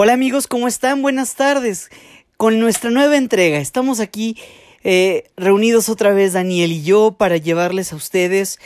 Hola 0.00 0.12
amigos, 0.12 0.46
¿cómo 0.46 0.68
están? 0.68 1.02
Buenas 1.02 1.34
tardes. 1.34 1.90
Con 2.36 2.60
nuestra 2.60 2.88
nueva 2.88 3.16
entrega, 3.16 3.58
estamos 3.58 3.98
aquí 3.98 4.36
eh, 4.84 5.24
reunidos 5.36 5.88
otra 5.88 6.12
vez 6.12 6.34
Daniel 6.34 6.70
y 6.70 6.84
yo 6.84 7.16
para 7.18 7.36
llevarles 7.36 7.92
a 7.92 7.96
ustedes 7.96 8.60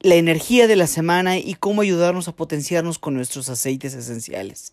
la 0.00 0.16
energía 0.16 0.66
de 0.66 0.74
la 0.74 0.88
semana 0.88 1.38
y 1.38 1.54
cómo 1.54 1.82
ayudarnos 1.82 2.26
a 2.26 2.34
potenciarnos 2.34 2.98
con 2.98 3.14
nuestros 3.14 3.48
aceites 3.50 3.94
esenciales. 3.94 4.72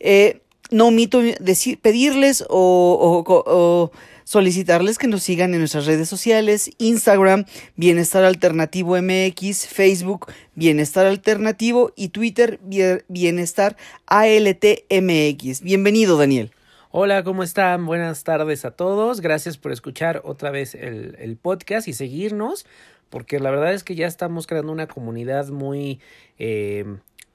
Eh, 0.00 0.40
no 0.70 0.86
omito 0.86 1.20
decir, 1.20 1.78
pedirles 1.78 2.46
o, 2.48 3.22
o 3.26 3.92
solicitarles 4.24 4.98
que 4.98 5.06
nos 5.06 5.22
sigan 5.22 5.52
en 5.52 5.60
nuestras 5.60 5.86
redes 5.86 6.08
sociales, 6.08 6.70
Instagram, 6.78 7.44
Bienestar 7.76 8.24
Alternativo 8.24 8.96
MX, 9.00 9.68
Facebook, 9.68 10.32
Bienestar 10.54 11.06
Alternativo 11.06 11.92
y 11.94 12.08
Twitter, 12.08 12.58
Bienestar 13.08 13.76
ALTMX. 14.06 15.60
Bienvenido, 15.60 16.16
Daniel. 16.16 16.50
Hola, 16.90 17.24
¿cómo 17.24 17.42
están? 17.42 17.86
Buenas 17.86 18.24
tardes 18.24 18.64
a 18.64 18.70
todos. 18.70 19.20
Gracias 19.20 19.58
por 19.58 19.72
escuchar 19.72 20.22
otra 20.24 20.50
vez 20.50 20.74
el, 20.74 21.36
podcast 21.40 21.88
y 21.88 21.92
seguirnos, 21.92 22.66
porque 23.10 23.40
la 23.40 23.50
verdad 23.50 23.74
es 23.74 23.84
que 23.84 23.94
ya 23.94 24.06
estamos 24.06 24.46
creando 24.46 24.72
una 24.72 24.86
comunidad 24.86 25.48
muy... 25.48 26.00
Eh, 26.38 26.84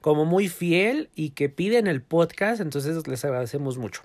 como 0.00 0.24
muy 0.24 0.48
fiel 0.48 1.10
y 1.14 1.30
que 1.30 1.50
piden 1.50 1.86
el 1.86 2.00
podcast, 2.00 2.62
entonces 2.62 3.06
les 3.06 3.22
agradecemos 3.22 3.76
mucho. 3.76 4.00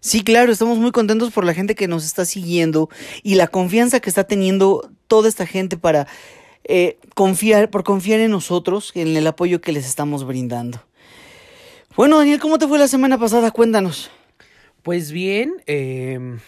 Sí, 0.00 0.22
claro, 0.22 0.52
estamos 0.52 0.78
muy 0.78 0.92
contentos 0.92 1.32
por 1.32 1.44
la 1.44 1.54
gente 1.54 1.74
que 1.74 1.88
nos 1.88 2.04
está 2.04 2.24
siguiendo 2.24 2.88
y 3.22 3.34
la 3.34 3.48
confianza 3.48 4.00
que 4.00 4.08
está 4.08 4.24
teniendo 4.24 4.90
toda 5.08 5.28
esta 5.28 5.46
gente 5.46 5.76
para 5.76 6.06
eh, 6.64 6.98
confiar, 7.14 7.70
por 7.70 7.84
confiar 7.84 8.20
en 8.20 8.30
nosotros, 8.30 8.92
en 8.94 9.16
el 9.16 9.26
apoyo 9.26 9.60
que 9.60 9.72
les 9.72 9.86
estamos 9.86 10.26
brindando. 10.26 10.82
Bueno, 11.96 12.18
Daniel, 12.18 12.40
¿cómo 12.40 12.58
te 12.58 12.68
fue 12.68 12.78
la 12.78 12.88
semana 12.88 13.18
pasada? 13.18 13.50
Cuéntanos. 13.50 14.10
Pues 14.82 15.10
bien, 15.12 15.54
em, 15.66 16.40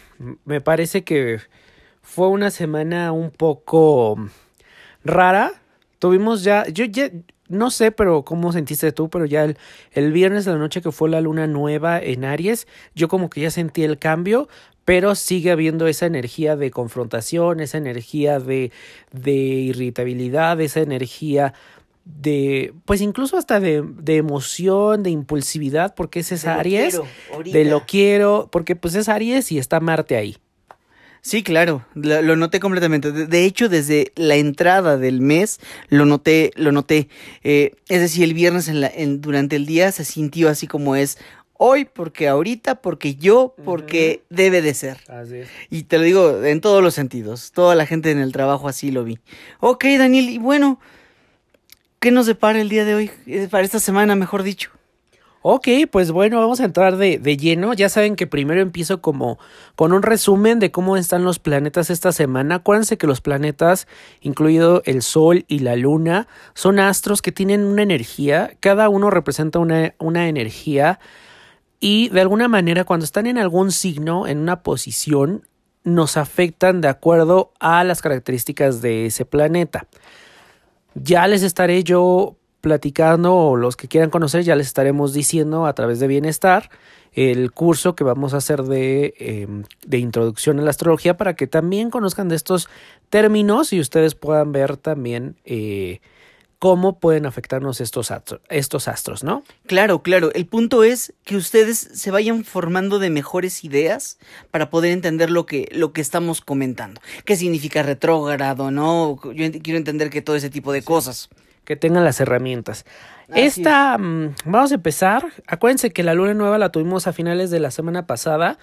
me 0.44 0.60
parece 0.60 1.04
que 1.04 1.40
fue 2.02 2.28
una 2.28 2.50
semana 2.50 3.12
un 3.12 3.30
poco 3.30 4.16
rara. 5.04 5.52
Tuvimos 5.98 6.44
ya, 6.44 6.66
yo 6.68 6.84
ya, 6.84 7.10
no 7.48 7.70
sé, 7.70 7.92
pero 7.92 8.24
cómo 8.24 8.52
sentiste 8.52 8.92
tú, 8.92 9.08
pero 9.08 9.24
ya 9.24 9.44
el, 9.44 9.56
el, 9.92 10.12
viernes 10.12 10.44
de 10.44 10.52
la 10.52 10.58
noche 10.58 10.82
que 10.82 10.92
fue 10.92 11.08
la 11.08 11.20
luna 11.20 11.46
nueva 11.46 11.98
en 11.98 12.24
Aries, 12.24 12.66
yo 12.94 13.08
como 13.08 13.30
que 13.30 13.40
ya 13.40 13.50
sentí 13.50 13.82
el 13.82 13.98
cambio, 13.98 14.48
pero 14.84 15.14
sigue 15.14 15.50
habiendo 15.50 15.86
esa 15.86 16.06
energía 16.06 16.56
de 16.56 16.70
confrontación, 16.70 17.60
esa 17.60 17.76
energía 17.76 18.40
de, 18.40 18.72
de 19.12 19.32
irritabilidad, 19.32 20.60
esa 20.60 20.80
energía 20.80 21.52
de, 22.06 22.72
pues 22.86 23.02
incluso 23.02 23.36
hasta 23.36 23.60
de, 23.60 23.82
de 23.82 24.16
emoción, 24.16 25.02
de 25.02 25.10
impulsividad, 25.10 25.94
porque 25.94 26.20
es 26.20 26.32
esa 26.32 26.58
Aries, 26.58 27.00
de 27.44 27.64
lo 27.66 27.84
quiero, 27.86 28.48
porque 28.50 28.76
pues 28.76 28.94
es 28.94 29.08
Aries 29.10 29.52
y 29.52 29.58
está 29.58 29.78
Marte 29.80 30.16
ahí. 30.16 30.38
Sí, 31.28 31.42
claro, 31.42 31.84
lo, 31.94 32.36
noté 32.36 32.58
completamente. 32.58 33.12
De, 33.12 33.44
hecho, 33.44 33.68
desde 33.68 34.12
la 34.16 34.36
entrada 34.36 34.96
del 34.96 35.20
mes 35.20 35.60
lo 35.90 36.06
noté, 36.06 36.52
lo 36.56 36.72
noté. 36.72 37.10
Eh, 37.44 37.72
es 37.90 38.00
decir, 38.00 38.24
el 38.24 38.32
viernes 38.32 38.66
en 38.66 38.80
la, 38.80 38.86
en, 38.86 39.20
durante 39.20 39.56
el 39.56 39.66
día 39.66 39.92
se 39.92 40.06
sintió 40.06 40.48
así 40.48 40.66
como 40.66 40.96
es 40.96 41.18
hoy, 41.52 41.84
porque 41.84 42.28
ahorita, 42.28 42.76
porque 42.76 43.16
yo, 43.16 43.54
porque 43.62 44.22
debe 44.30 44.62
de 44.62 44.72
ser. 44.72 45.00
Así 45.06 45.34
es. 45.36 45.48
Y 45.68 45.82
te 45.82 45.98
lo 45.98 46.04
digo 46.04 46.44
en 46.46 46.62
todos 46.62 46.82
los 46.82 46.94
sentidos. 46.94 47.52
Toda 47.52 47.74
la 47.74 47.84
gente 47.84 48.10
en 48.10 48.20
el 48.20 48.32
trabajo 48.32 48.66
así 48.66 48.90
lo 48.90 49.04
vi. 49.04 49.18
Ok, 49.60 49.84
Daniel, 49.98 50.30
y 50.30 50.38
bueno, 50.38 50.80
¿qué 52.00 52.10
nos 52.10 52.24
depara 52.24 52.58
el 52.58 52.70
día 52.70 52.86
de 52.86 52.94
hoy? 52.94 53.10
Eh, 53.26 53.48
para 53.50 53.66
esta 53.66 53.80
semana, 53.80 54.16
mejor 54.16 54.44
dicho. 54.44 54.70
Ok, 55.50 55.66
pues 55.90 56.10
bueno, 56.10 56.38
vamos 56.40 56.60
a 56.60 56.66
entrar 56.66 56.98
de, 56.98 57.16
de, 57.16 57.38
lleno. 57.38 57.72
Ya 57.72 57.88
saben 57.88 58.16
que 58.16 58.26
primero 58.26 58.60
empiezo 58.60 59.00
como 59.00 59.38
con 59.76 59.94
un 59.94 60.02
resumen 60.02 60.58
de 60.58 60.70
cómo 60.70 60.98
están 60.98 61.24
los 61.24 61.38
planetas 61.38 61.88
esta 61.88 62.12
semana. 62.12 62.56
Acuérdense 62.56 62.98
que 62.98 63.06
los 63.06 63.22
planetas, 63.22 63.88
incluido 64.20 64.82
el 64.84 65.00
Sol 65.00 65.46
y 65.48 65.60
la 65.60 65.74
Luna, 65.74 66.28
son 66.52 66.78
astros 66.78 67.22
que 67.22 67.32
tienen 67.32 67.64
una 67.64 67.82
energía. 67.82 68.58
Cada 68.60 68.90
uno 68.90 69.08
representa 69.08 69.58
una, 69.58 69.94
una 69.98 70.28
energía. 70.28 71.00
Y 71.80 72.10
de 72.10 72.20
alguna 72.20 72.48
manera, 72.48 72.84
cuando 72.84 73.04
están 73.04 73.26
en 73.26 73.38
algún 73.38 73.72
signo, 73.72 74.26
en 74.26 74.40
una 74.40 74.62
posición, 74.62 75.48
nos 75.82 76.18
afectan 76.18 76.82
de 76.82 76.88
acuerdo 76.88 77.54
a 77.58 77.84
las 77.84 78.02
características 78.02 78.82
de 78.82 79.06
ese 79.06 79.24
planeta. 79.24 79.86
Ya 80.94 81.26
les 81.26 81.42
estaré 81.42 81.84
yo 81.84 82.36
platicando 82.68 83.34
o 83.34 83.56
los 83.56 83.76
que 83.76 83.88
quieran 83.88 84.10
conocer 84.10 84.42
ya 84.44 84.54
les 84.54 84.66
estaremos 84.66 85.14
diciendo 85.14 85.64
a 85.64 85.72
través 85.72 86.00
de 86.00 86.06
Bienestar 86.06 86.68
el 87.14 87.50
curso 87.50 87.96
que 87.96 88.04
vamos 88.04 88.34
a 88.34 88.36
hacer 88.36 88.62
de, 88.64 89.14
em, 89.18 89.64
de 89.86 89.96
introducción 89.96 90.58
a 90.58 90.62
la 90.62 90.68
astrología 90.68 91.16
para 91.16 91.34
que 91.34 91.46
también 91.46 91.88
conozcan 91.88 92.28
de 92.28 92.36
estos 92.36 92.68
términos 93.08 93.72
y 93.72 93.80
ustedes 93.80 94.14
puedan 94.14 94.52
ver 94.52 94.76
también 94.76 95.36
eh, 95.46 96.00
cómo 96.58 96.98
pueden 96.98 97.24
afectarnos 97.24 97.80
estos 97.80 98.10
astros, 98.10 98.42
estos 98.50 98.86
astros, 98.86 99.24
¿no? 99.24 99.44
Claro, 99.66 100.02
claro. 100.02 100.30
El 100.34 100.44
punto 100.44 100.84
es 100.84 101.14
que 101.24 101.36
ustedes 101.36 101.78
se 101.78 102.10
vayan 102.10 102.44
formando 102.44 102.98
de 102.98 103.08
mejores 103.08 103.64
ideas 103.64 104.18
para 104.50 104.68
poder 104.68 104.92
entender 104.92 105.30
lo 105.30 105.46
que, 105.46 105.70
lo 105.72 105.94
que 105.94 106.02
estamos 106.02 106.42
comentando. 106.42 107.00
¿Qué 107.24 107.34
significa 107.34 107.82
retrógrado, 107.82 108.70
no? 108.70 109.18
Yo 109.32 109.50
quiero 109.62 109.78
entender 109.78 110.10
que 110.10 110.20
todo 110.20 110.36
ese 110.36 110.50
tipo 110.50 110.70
de 110.72 110.82
cosas 110.82 111.30
que 111.68 111.76
tengan 111.76 112.02
las 112.02 112.18
herramientas. 112.18 112.86
Esta, 113.28 113.98
mm, 113.98 114.36
vamos 114.46 114.72
a 114.72 114.76
empezar. 114.76 115.26
Acuérdense 115.46 115.90
que 115.90 116.02
la 116.02 116.14
luna 116.14 116.32
nueva 116.32 116.56
la 116.56 116.72
tuvimos 116.72 117.06
a 117.06 117.12
finales 117.12 117.50
de 117.50 117.60
la 117.60 117.70
semana 117.70 118.06
pasada 118.06 118.58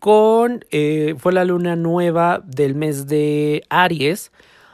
con, 0.00 0.64
eh, 0.72 1.14
fue 1.18 1.32
la 1.32 1.44
luna 1.44 1.76
nueva 1.76 2.42
del 2.44 2.74
mes 2.74 3.06
de 3.06 3.62
Aries. 3.70 4.32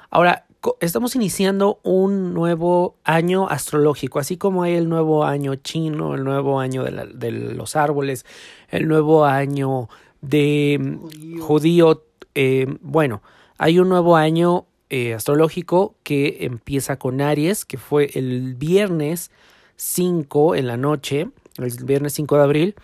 Ahora, 0.09 0.47
estamos 0.81 1.15
iniciando 1.15 1.79
un 1.83 2.33
nuevo 2.33 2.97
año 3.05 3.51
astrológico, 3.51 4.19
así 4.19 4.39
como 4.39 4.63
hay 4.63 4.73
el 4.73 4.89
nuevo 4.89 5.27
año 5.27 5.55
chino, 5.57 6.15
el 6.15 6.25
nuevo 6.25 6.61
año 6.61 6.85
de, 6.85 7.31
los 7.31 7.77
árboles, 7.77 8.25
el 8.71 8.89
nuevo 8.89 9.27
año 9.27 9.91
de 10.23 10.79
mm, 10.81 11.41
judío. 11.41 12.03
Eh, 12.35 12.65
bueno, 12.81 13.21
hay 13.59 13.79
un 13.79 13.91
nuevo 13.91 14.17
año 14.17 14.68
eh, 14.91 15.15
astrológico 15.15 15.95
que 16.03 16.39
empieza 16.41 16.99
con 16.99 17.21
Aries, 17.21 17.65
que 17.65 17.79
fue 17.79 18.11
el 18.15 18.55
viernes 18.55 19.31
5 19.77 20.55
en 20.55 20.67
la 20.67 20.77
noche, 20.77 21.29
el 21.57 21.85
viernes 21.85 22.15
5 22.15 22.37
de 22.37 22.43
abril. 22.43 22.75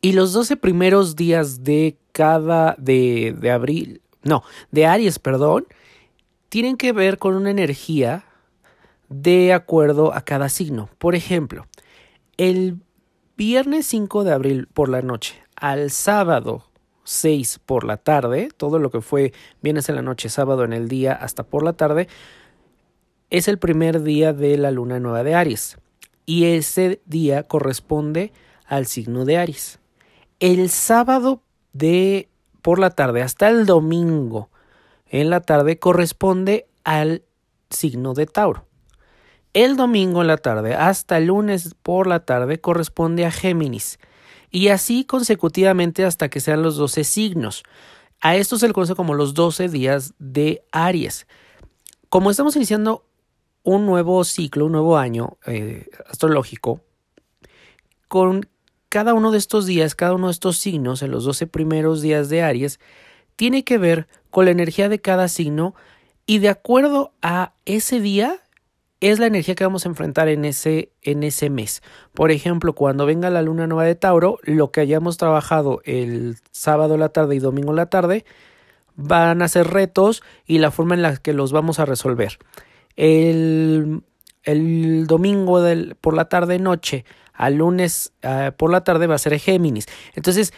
Y 0.00 0.12
los 0.12 0.32
12 0.32 0.56
primeros 0.56 1.16
días 1.16 1.64
de 1.64 1.96
cada, 2.12 2.74
de, 2.78 3.34
de 3.38 3.50
abril, 3.50 4.00
no, 4.22 4.42
de 4.70 4.86
Aries, 4.86 5.18
perdón, 5.18 5.66
tienen 6.48 6.76
que 6.76 6.92
ver 6.92 7.18
con 7.18 7.34
una 7.34 7.50
energía 7.50 8.24
de 9.08 9.52
acuerdo 9.52 10.14
a 10.14 10.22
cada 10.22 10.48
signo. 10.48 10.88
Por 10.98 11.14
ejemplo, 11.14 11.66
el 12.36 12.78
viernes 13.36 13.86
5 13.86 14.24
de 14.24 14.32
abril 14.32 14.68
por 14.72 14.88
la 14.88 15.02
noche 15.02 15.42
al 15.56 15.90
sábado 15.90 16.67
6 17.08 17.60
por 17.64 17.84
la 17.84 17.96
tarde, 17.96 18.50
todo 18.54 18.78
lo 18.78 18.90
que 18.90 19.00
fue 19.00 19.32
viernes 19.62 19.88
en 19.88 19.96
la 19.96 20.02
noche, 20.02 20.28
sábado 20.28 20.62
en 20.64 20.74
el 20.74 20.88
día 20.88 21.14
hasta 21.14 21.42
por 21.42 21.62
la 21.62 21.72
tarde, 21.72 22.06
es 23.30 23.48
el 23.48 23.58
primer 23.58 24.02
día 24.02 24.34
de 24.34 24.58
la 24.58 24.70
luna 24.70 25.00
nueva 25.00 25.24
de 25.24 25.34
Aries. 25.34 25.78
Y 26.26 26.44
ese 26.44 27.00
día 27.06 27.44
corresponde 27.44 28.32
al 28.66 28.86
signo 28.86 29.24
de 29.24 29.38
Aries. 29.38 29.80
El 30.38 30.68
sábado 30.68 31.42
de 31.72 32.28
por 32.60 32.78
la 32.78 32.90
tarde 32.90 33.22
hasta 33.22 33.48
el 33.48 33.64
domingo 33.64 34.50
en 35.06 35.30
la 35.30 35.40
tarde 35.40 35.78
corresponde 35.78 36.66
al 36.84 37.22
signo 37.70 38.12
de 38.12 38.26
Tauro. 38.26 38.66
El 39.54 39.78
domingo 39.78 40.20
en 40.20 40.26
la 40.26 40.36
tarde 40.36 40.74
hasta 40.74 41.16
el 41.16 41.26
lunes 41.26 41.74
por 41.82 42.06
la 42.06 42.26
tarde 42.26 42.60
corresponde 42.60 43.24
a 43.24 43.30
Géminis 43.30 43.98
y 44.50 44.68
así 44.68 45.04
consecutivamente 45.04 46.04
hasta 46.04 46.28
que 46.28 46.40
sean 46.40 46.62
los 46.62 46.76
12 46.76 47.04
signos. 47.04 47.62
A 48.20 48.36
esto 48.36 48.58
se 48.58 48.66
le 48.66 48.74
conoce 48.74 48.94
como 48.94 49.14
los 49.14 49.34
12 49.34 49.68
días 49.68 50.14
de 50.18 50.62
Aries. 50.72 51.26
Como 52.08 52.30
estamos 52.30 52.56
iniciando 52.56 53.04
un 53.62 53.86
nuevo 53.86 54.24
ciclo, 54.24 54.66
un 54.66 54.72
nuevo 54.72 54.96
año 54.96 55.36
eh, 55.46 55.88
astrológico, 56.08 56.80
con 58.08 58.48
cada 58.88 59.14
uno 59.14 59.30
de 59.30 59.38
estos 59.38 59.66
días, 59.66 59.94
cada 59.94 60.14
uno 60.14 60.28
de 60.28 60.32
estos 60.32 60.56
signos 60.56 61.02
en 61.02 61.10
los 61.10 61.24
12 61.24 61.46
primeros 61.46 62.00
días 62.00 62.28
de 62.28 62.42
Aries, 62.42 62.80
tiene 63.36 63.62
que 63.62 63.78
ver 63.78 64.08
con 64.30 64.46
la 64.46 64.50
energía 64.50 64.88
de 64.88 65.00
cada 65.00 65.28
signo 65.28 65.74
y 66.26 66.38
de 66.38 66.48
acuerdo 66.48 67.12
a 67.22 67.52
ese 67.66 68.00
día 68.00 68.40
es 69.00 69.18
la 69.18 69.26
energía 69.26 69.54
que 69.54 69.64
vamos 69.64 69.86
a 69.86 69.88
enfrentar 69.88 70.28
en 70.28 70.44
ese, 70.44 70.90
en 71.02 71.22
ese 71.22 71.50
mes. 71.50 71.82
Por 72.14 72.30
ejemplo, 72.30 72.74
cuando 72.74 73.06
venga 73.06 73.30
la 73.30 73.42
luna 73.42 73.66
nueva 73.66 73.84
de 73.84 73.94
Tauro, 73.94 74.38
lo 74.42 74.72
que 74.72 74.80
hayamos 74.80 75.16
trabajado 75.16 75.80
el 75.84 76.36
sábado 76.50 76.96
la 76.96 77.10
tarde 77.10 77.36
y 77.36 77.38
domingo 77.38 77.72
la 77.72 77.86
tarde 77.86 78.24
van 78.96 79.42
a 79.42 79.48
ser 79.48 79.68
retos 79.68 80.22
y 80.44 80.58
la 80.58 80.72
forma 80.72 80.94
en 80.94 81.02
la 81.02 81.16
que 81.16 81.32
los 81.32 81.52
vamos 81.52 81.78
a 81.78 81.84
resolver. 81.84 82.38
El, 82.96 84.02
el 84.42 85.06
domingo 85.06 85.60
por 86.00 86.14
la 86.14 86.28
tarde 86.28 86.58
noche 86.58 87.04
al 87.32 87.54
lunes 87.54 88.12
ah, 88.24 88.52
por 88.56 88.72
la 88.72 88.82
tarde 88.82 89.06
va 89.06 89.14
a 89.14 89.18
ser 89.18 89.38
Géminis. 89.38 89.86
Entonces, 90.16 90.52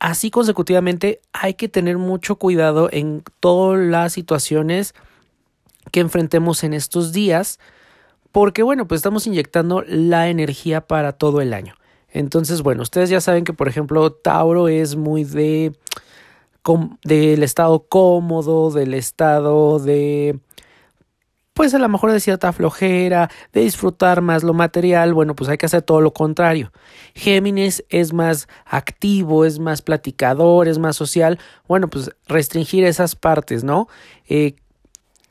así 0.00 0.32
consecutivamente 0.32 1.20
hay 1.32 1.54
que 1.54 1.68
tener 1.68 1.98
mucho 1.98 2.36
cuidado 2.36 2.88
en 2.90 3.22
todas 3.38 3.78
las 3.78 4.12
situaciones 4.12 4.94
que 5.90 6.00
enfrentemos 6.00 6.64
en 6.64 6.74
estos 6.74 7.12
días, 7.12 7.58
porque 8.32 8.62
bueno, 8.62 8.86
pues 8.86 8.98
estamos 8.98 9.26
inyectando 9.26 9.82
la 9.86 10.28
energía 10.28 10.86
para 10.86 11.12
todo 11.12 11.40
el 11.40 11.54
año. 11.54 11.74
Entonces, 12.10 12.62
bueno, 12.62 12.82
ustedes 12.82 13.10
ya 13.10 13.20
saben 13.20 13.44
que, 13.44 13.52
por 13.52 13.68
ejemplo, 13.68 14.10
Tauro 14.12 14.68
es 14.68 14.96
muy 14.96 15.24
de 15.24 15.72
del 17.02 17.42
estado 17.42 17.86
cómodo, 17.88 18.70
del 18.70 18.92
estado 18.92 19.78
de 19.78 20.38
pues 21.58 21.74
a 21.74 21.80
lo 21.80 21.88
mejor 21.88 22.12
de 22.12 22.20
cierta 22.20 22.52
flojera, 22.52 23.30
de 23.52 23.62
disfrutar 23.62 24.20
más 24.20 24.44
lo 24.44 24.54
material, 24.54 25.12
bueno, 25.12 25.34
pues 25.34 25.50
hay 25.50 25.58
que 25.58 25.66
hacer 25.66 25.82
todo 25.82 26.00
lo 26.00 26.12
contrario. 26.12 26.70
Géminis 27.16 27.84
es 27.88 28.12
más 28.12 28.46
activo, 28.64 29.44
es 29.44 29.58
más 29.58 29.82
platicador, 29.82 30.68
es 30.68 30.78
más 30.78 30.94
social, 30.94 31.40
bueno, 31.66 31.88
pues 31.88 32.12
restringir 32.28 32.84
esas 32.84 33.16
partes, 33.16 33.64
¿no? 33.64 33.88
Eh, 34.28 34.54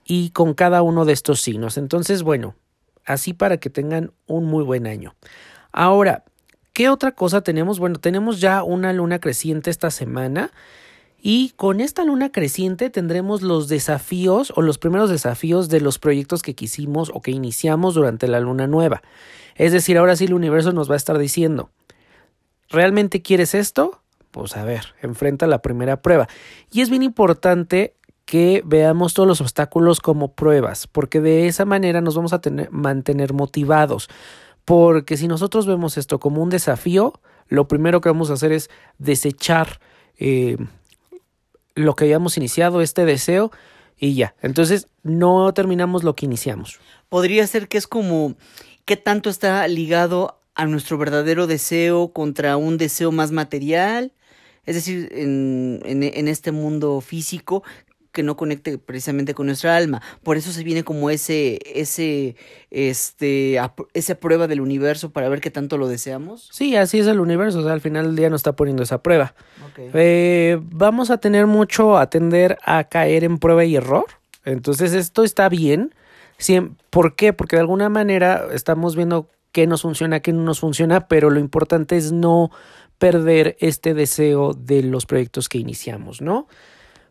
y 0.08 0.30
con 0.30 0.54
cada 0.54 0.82
uno 0.82 1.04
de 1.04 1.12
estos 1.12 1.42
signos. 1.42 1.78
Entonces, 1.78 2.24
bueno, 2.24 2.56
así 3.06 3.34
para 3.34 3.58
que 3.58 3.70
tengan 3.70 4.14
un 4.26 4.46
muy 4.46 4.64
buen 4.64 4.88
año. 4.88 5.16
Ahora, 5.74 6.24
¿qué 6.72 6.88
otra 6.88 7.12
cosa 7.12 7.42
tenemos? 7.42 7.78
Bueno, 7.78 8.00
tenemos 8.00 8.40
ya 8.40 8.64
una 8.64 8.94
luna 8.94 9.20
creciente 9.20 9.70
esta 9.70 9.92
semana. 9.92 10.52
Y 11.20 11.50
con 11.58 11.82
esta 11.82 12.06
luna 12.06 12.32
creciente 12.32 12.90
tendremos 12.90 13.42
los 13.42 13.68
desafíos 13.68 14.54
o 14.56 14.62
los 14.62 14.78
primeros 14.78 15.10
desafíos 15.10 15.68
de 15.68 15.82
los 15.82 16.00
proyectos 16.00 16.42
que 16.42 16.56
quisimos 16.56 17.12
o 17.14 17.22
que 17.22 17.32
iniciamos 17.32 17.96
durante 17.96 18.30
la 18.30 18.40
luna 18.40 18.66
nueva. 18.66 19.02
Es 19.56 19.74
decir, 19.74 19.98
ahora 19.98 20.16
sí 20.16 20.26
el 20.26 20.34
universo 20.34 20.72
nos 20.72 20.90
va 20.90 20.94
a 20.94 20.98
estar 20.98 21.18
diciendo, 21.18 21.70
¿realmente 22.70 23.22
quieres 23.22 23.56
esto? 23.56 24.00
Pues 24.32 24.56
a 24.56 24.64
ver, 24.64 24.94
enfrenta 25.02 25.48
la 25.48 25.62
primera 25.62 26.02
prueba. 26.02 26.30
Y 26.72 26.80
es 26.82 26.90
bien 26.90 27.04
importante 27.04 27.96
que 28.28 28.62
veamos 28.66 29.14
todos 29.14 29.26
los 29.26 29.40
obstáculos 29.40 30.02
como 30.02 30.34
pruebas, 30.34 30.86
porque 30.86 31.22
de 31.22 31.48
esa 31.48 31.64
manera 31.64 32.02
nos 32.02 32.14
vamos 32.16 32.34
a 32.34 32.42
tener, 32.42 32.70
mantener 32.72 33.32
motivados. 33.32 34.10
Porque 34.66 35.16
si 35.16 35.30
nosotros 35.30 35.66
vemos 35.66 35.98
esto 35.98 36.20
como 36.20 36.44
un 36.44 36.50
desafío, 36.50 37.14
lo 37.48 37.70
primero 37.70 38.02
que 38.02 38.10
vamos 38.10 38.30
a 38.30 38.34
hacer 38.34 38.52
es 38.52 38.70
desechar 38.98 39.80
eh, 40.18 40.58
lo 41.74 41.96
que 41.96 42.04
habíamos 42.04 42.36
iniciado, 42.36 42.82
este 42.82 43.06
deseo, 43.06 43.50
y 43.98 44.16
ya. 44.16 44.36
Entonces 44.42 44.88
no 45.04 45.54
terminamos 45.54 46.04
lo 46.04 46.14
que 46.18 46.26
iniciamos. 46.26 46.82
Podría 47.08 47.48
ser 47.48 47.70
que 47.70 47.78
es 47.78 47.88
como 47.88 48.36
qué 48.84 48.98
tanto 48.98 49.30
está 49.30 49.66
ligado 49.70 50.42
a 50.54 50.66
nuestro 50.66 50.98
verdadero 50.98 51.48
deseo 51.48 52.10
contra 52.10 52.58
un 52.58 52.78
deseo 52.78 53.14
más 53.14 53.32
material. 53.32 54.12
Es 54.66 54.76
decir, 54.76 55.08
en, 55.14 55.80
en, 55.86 56.28
este 56.28 56.52
mundo 56.52 57.00
físico, 57.00 57.64
que 58.18 58.24
no 58.24 58.36
conecte 58.36 58.80
precisamente 58.80 59.36
con 59.36 59.46
nuestra 59.46 59.78
alma. 59.78 60.02
Por 60.24 60.38
eso 60.38 60.52
se 60.52 60.64
viene 60.64 60.84
como 60.84 61.12
ese, 61.12 61.60
ese, 61.76 62.36
este, 62.72 63.60
esa 63.94 64.16
prueba 64.16 64.48
del 64.48 64.60
universo 64.60 65.12
para 65.12 65.30
ver 65.30 65.40
qué 65.40 65.52
tanto 65.52 65.78
lo 65.78 65.88
deseamos. 65.88 66.50
Sí, 66.52 66.76
así 66.76 66.98
es 66.98 67.06
el 67.06 67.20
universo. 67.20 67.60
O 67.60 67.64
sea, 67.64 67.74
al 67.74 67.82
final 67.82 68.08
del 68.08 68.16
día 68.16 68.32
nos 68.32 68.40
está 68.40 68.56
poniendo 68.56 68.82
esa 68.82 69.04
prueba. 69.04 69.36
Eh, 69.94 70.58
vamos 70.64 71.12
a 71.12 71.20
tener 71.20 71.46
mucho 71.46 71.96
a 71.96 72.10
tender 72.10 72.58
a 72.64 72.86
caer 72.86 73.24
en 73.24 73.38
prueba 73.38 73.64
y 73.66 73.76
error. 73.76 74.06
Entonces, 74.46 74.94
esto 74.94 75.24
está 75.24 75.48
bien. 75.48 75.94
¿Por 76.90 77.16
qué? 77.16 77.34
Porque 77.34 77.56
de 77.56 77.62
alguna 77.62 77.90
manera 77.90 78.48
estamos 78.52 78.96
viendo 78.96 79.30
qué 79.52 79.68
nos 79.68 79.84
funciona, 79.84 80.22
qué 80.22 80.34
no 80.34 80.42
nos 80.42 80.60
funciona, 80.60 81.08
pero 81.08 81.30
lo 81.30 81.40
importante 81.40 81.98
es 81.98 82.12
no 82.12 82.50
perder 82.98 83.58
este 83.60 83.94
deseo 83.94 84.54
de 84.54 84.82
los 84.82 85.06
proyectos 85.06 85.50
que 85.50 85.60
iniciamos, 85.60 86.20
¿no? 86.20 86.48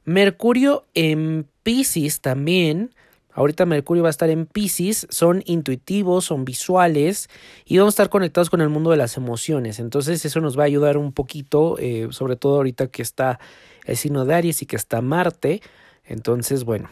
Mercurio 0.06 0.86
en 0.94 1.46
Pisces 1.62 2.20
también. 2.20 2.94
Ahorita 3.32 3.66
Mercurio 3.66 4.04
va 4.04 4.08
a 4.08 4.10
estar 4.10 4.30
en 4.30 4.46
Pisces, 4.46 5.06
son 5.10 5.42
intuitivos, 5.44 6.24
son 6.24 6.46
visuales 6.46 7.28
y 7.66 7.76
vamos 7.76 7.92
a 7.92 7.96
estar 7.96 8.08
conectados 8.08 8.48
con 8.48 8.62
el 8.62 8.70
mundo 8.70 8.92
de 8.92 8.96
las 8.96 9.18
emociones. 9.18 9.78
Entonces 9.78 10.24
eso 10.24 10.40
nos 10.40 10.58
va 10.58 10.62
a 10.62 10.66
ayudar 10.66 10.96
un 10.96 11.12
poquito, 11.12 11.76
eh, 11.78 12.08
sobre 12.12 12.36
todo 12.36 12.56
ahorita 12.56 12.86
que 12.86 13.02
está 13.02 13.38
el 13.84 13.98
signo 13.98 14.24
de 14.24 14.34
Aries 14.34 14.62
y 14.62 14.66
que 14.66 14.76
está 14.76 15.02
Marte. 15.02 15.60
Entonces, 16.04 16.64
bueno, 16.64 16.88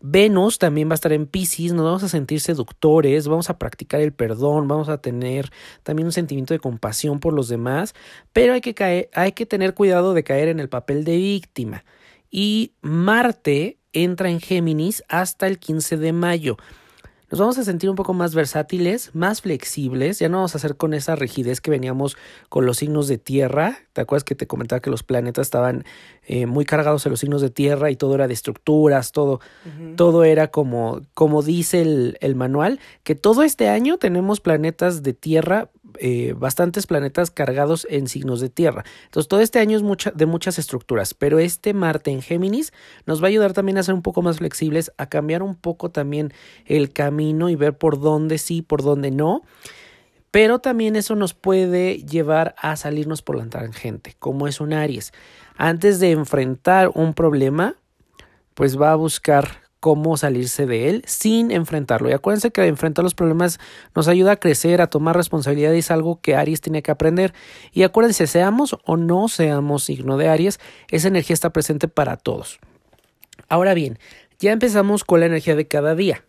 Venus 0.00 0.58
también 0.58 0.88
va 0.88 0.92
a 0.92 0.96
estar 0.96 1.12
en 1.12 1.26
Pisces, 1.26 1.72
nos 1.72 1.84
vamos 1.84 2.02
a 2.02 2.08
sentir 2.08 2.40
seductores, 2.40 3.28
vamos 3.28 3.48
a 3.48 3.58
practicar 3.58 4.00
el 4.00 4.12
perdón, 4.12 4.68
vamos 4.68 4.88
a 4.88 4.98
tener 4.98 5.50
también 5.82 6.06
un 6.06 6.12
sentimiento 6.12 6.52
de 6.52 6.60
compasión 6.60 7.18
por 7.18 7.32
los 7.32 7.48
demás, 7.48 7.94
pero 8.32 8.52
hay 8.52 8.60
que, 8.60 8.74
caer, 8.74 9.08
hay 9.14 9.32
que 9.32 9.46
tener 9.46 9.72
cuidado 9.74 10.12
de 10.12 10.22
caer 10.22 10.48
en 10.48 10.60
el 10.60 10.68
papel 10.68 11.04
de 11.04 11.16
víctima. 11.16 11.84
Y 12.30 12.74
Marte 12.82 13.78
entra 13.92 14.28
en 14.28 14.40
Géminis 14.40 15.02
hasta 15.08 15.46
el 15.46 15.58
15 15.58 15.96
de 15.96 16.12
mayo. 16.12 16.56
Nos 17.28 17.40
vamos 17.40 17.58
a 17.58 17.64
sentir 17.64 17.90
un 17.90 17.96
poco 17.96 18.14
más 18.14 18.36
versátiles, 18.36 19.10
más 19.12 19.40
flexibles, 19.40 20.20
ya 20.20 20.28
no 20.28 20.36
vamos 20.36 20.54
a 20.54 20.58
hacer 20.58 20.76
con 20.76 20.94
esa 20.94 21.16
rigidez 21.16 21.60
que 21.60 21.72
veníamos 21.72 22.16
con 22.48 22.66
los 22.66 22.76
signos 22.76 23.08
de 23.08 23.18
tierra. 23.18 23.78
¿Te 23.94 24.00
acuerdas 24.00 24.22
que 24.22 24.36
te 24.36 24.46
comentaba 24.46 24.78
que 24.78 24.90
los 24.90 25.02
planetas 25.02 25.48
estaban 25.48 25.84
eh, 26.28 26.46
muy 26.46 26.64
cargados 26.64 27.04
en 27.04 27.10
los 27.10 27.18
signos 27.18 27.42
de 27.42 27.50
tierra 27.50 27.90
y 27.90 27.96
todo 27.96 28.14
era 28.14 28.28
de 28.28 28.34
estructuras, 28.34 29.10
todo, 29.10 29.40
todo 29.96 30.22
era 30.22 30.52
como, 30.52 31.00
como 31.14 31.42
dice 31.42 31.82
el, 31.82 32.16
el 32.20 32.36
manual, 32.36 32.78
que 33.02 33.16
todo 33.16 33.42
este 33.42 33.68
año 33.68 33.98
tenemos 33.98 34.38
planetas 34.38 35.02
de 35.02 35.12
tierra 35.12 35.68
eh, 35.98 36.34
bastantes 36.36 36.86
planetas 36.86 37.30
cargados 37.30 37.86
en 37.90 38.08
signos 38.08 38.40
de 38.40 38.48
tierra. 38.48 38.84
Entonces 39.04 39.28
todo 39.28 39.40
este 39.40 39.58
año 39.58 39.76
es 39.76 39.82
mucha, 39.82 40.10
de 40.10 40.26
muchas 40.26 40.58
estructuras, 40.58 41.14
pero 41.14 41.38
este 41.38 41.74
Marte 41.74 42.10
en 42.10 42.22
Géminis 42.22 42.72
nos 43.06 43.22
va 43.22 43.26
a 43.26 43.28
ayudar 43.28 43.52
también 43.52 43.78
a 43.78 43.82
ser 43.82 43.94
un 43.94 44.02
poco 44.02 44.22
más 44.22 44.38
flexibles, 44.38 44.92
a 44.98 45.06
cambiar 45.08 45.42
un 45.42 45.54
poco 45.54 45.90
también 45.90 46.32
el 46.64 46.92
camino 46.92 47.48
y 47.48 47.56
ver 47.56 47.76
por 47.76 48.00
dónde 48.00 48.38
sí, 48.38 48.62
por 48.62 48.82
dónde 48.82 49.10
no. 49.10 49.42
Pero 50.30 50.58
también 50.58 50.96
eso 50.96 51.14
nos 51.14 51.32
puede 51.32 51.98
llevar 51.98 52.54
a 52.58 52.76
salirnos 52.76 53.22
por 53.22 53.36
la 53.36 53.46
tangente, 53.46 54.16
como 54.18 54.46
es 54.46 54.60
un 54.60 54.74
Aries. 54.74 55.12
Antes 55.56 55.98
de 55.98 56.10
enfrentar 56.10 56.90
un 56.94 57.14
problema, 57.14 57.76
pues 58.54 58.78
va 58.78 58.92
a 58.92 58.96
buscar 58.96 59.65
cómo 59.86 60.16
salirse 60.16 60.66
de 60.66 60.88
él 60.88 61.04
sin 61.06 61.52
enfrentarlo. 61.52 62.10
Y 62.10 62.12
acuérdense 62.12 62.50
que 62.50 62.66
enfrentar 62.66 63.04
los 63.04 63.14
problemas 63.14 63.60
nos 63.94 64.08
ayuda 64.08 64.32
a 64.32 64.36
crecer, 64.36 64.80
a 64.80 64.88
tomar 64.88 65.14
responsabilidad 65.14 65.72
y 65.74 65.78
es 65.78 65.92
algo 65.92 66.20
que 66.20 66.34
Aries 66.34 66.60
tiene 66.60 66.82
que 66.82 66.90
aprender. 66.90 67.32
Y 67.70 67.84
acuérdense, 67.84 68.26
seamos 68.26 68.76
o 68.84 68.96
no 68.96 69.28
seamos 69.28 69.84
signo 69.84 70.16
de 70.16 70.28
Aries, 70.28 70.58
esa 70.90 71.06
energía 71.06 71.34
está 71.34 71.50
presente 71.50 71.86
para 71.86 72.16
todos. 72.16 72.58
Ahora 73.48 73.74
bien, 73.74 74.00
ya 74.40 74.50
empezamos 74.50 75.04
con 75.04 75.20
la 75.20 75.26
energía 75.26 75.54
de 75.54 75.68
cada 75.68 75.94
día. 75.94 76.24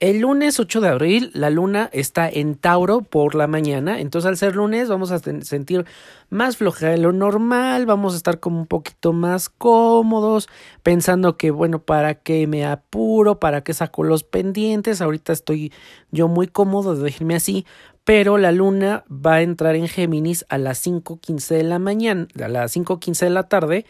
El 0.00 0.20
lunes 0.20 0.60
8 0.60 0.80
de 0.80 0.88
abril 0.90 1.30
la 1.34 1.50
luna 1.50 1.90
está 1.92 2.28
en 2.28 2.54
Tauro 2.54 3.00
por 3.00 3.34
la 3.34 3.48
mañana, 3.48 4.00
entonces 4.00 4.28
al 4.28 4.36
ser 4.36 4.54
lunes 4.54 4.88
vamos 4.88 5.10
a 5.10 5.18
sentir 5.18 5.86
más 6.30 6.56
floja 6.56 6.90
de 6.90 6.98
lo 6.98 7.10
normal, 7.10 7.84
vamos 7.84 8.14
a 8.14 8.16
estar 8.16 8.38
como 8.38 8.60
un 8.60 8.68
poquito 8.68 9.12
más 9.12 9.48
cómodos, 9.48 10.48
pensando 10.84 11.36
que 11.36 11.50
bueno, 11.50 11.80
¿para 11.80 12.14
qué 12.14 12.46
me 12.46 12.64
apuro? 12.64 13.40
¿Para 13.40 13.64
qué 13.64 13.74
saco 13.74 14.04
los 14.04 14.22
pendientes? 14.22 15.00
Ahorita 15.00 15.32
estoy 15.32 15.72
yo 16.12 16.28
muy 16.28 16.46
cómodo, 16.46 16.94
déjenme 16.94 17.34
así, 17.34 17.66
pero 18.04 18.38
la 18.38 18.52
luna 18.52 19.04
va 19.10 19.34
a 19.34 19.42
entrar 19.42 19.74
en 19.74 19.88
Géminis 19.88 20.46
a 20.48 20.58
las 20.58 20.86
5.15 20.86 21.56
de 21.56 21.64
la 21.64 21.80
mañana, 21.80 22.28
a 22.40 22.46
las 22.46 22.76
5.15 22.76 23.18
de 23.18 23.30
la 23.30 23.48
tarde 23.48 23.84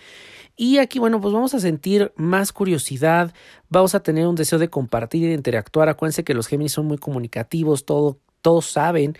y 0.60 0.78
aquí, 0.78 0.98
bueno, 0.98 1.20
pues 1.20 1.32
vamos 1.32 1.54
a 1.54 1.60
sentir 1.60 2.12
más 2.16 2.52
curiosidad, 2.52 3.32
vamos 3.68 3.94
a 3.94 4.00
tener 4.00 4.26
un 4.26 4.34
deseo 4.34 4.58
de 4.58 4.68
compartir 4.68 5.22
y 5.22 5.26
de 5.28 5.34
interactuar. 5.34 5.88
Acuérdense 5.88 6.24
que 6.24 6.34
los 6.34 6.48
Géminis 6.48 6.72
son 6.72 6.86
muy 6.86 6.98
comunicativos, 6.98 7.84
todo, 7.84 8.18
todos 8.42 8.66
saben. 8.66 9.16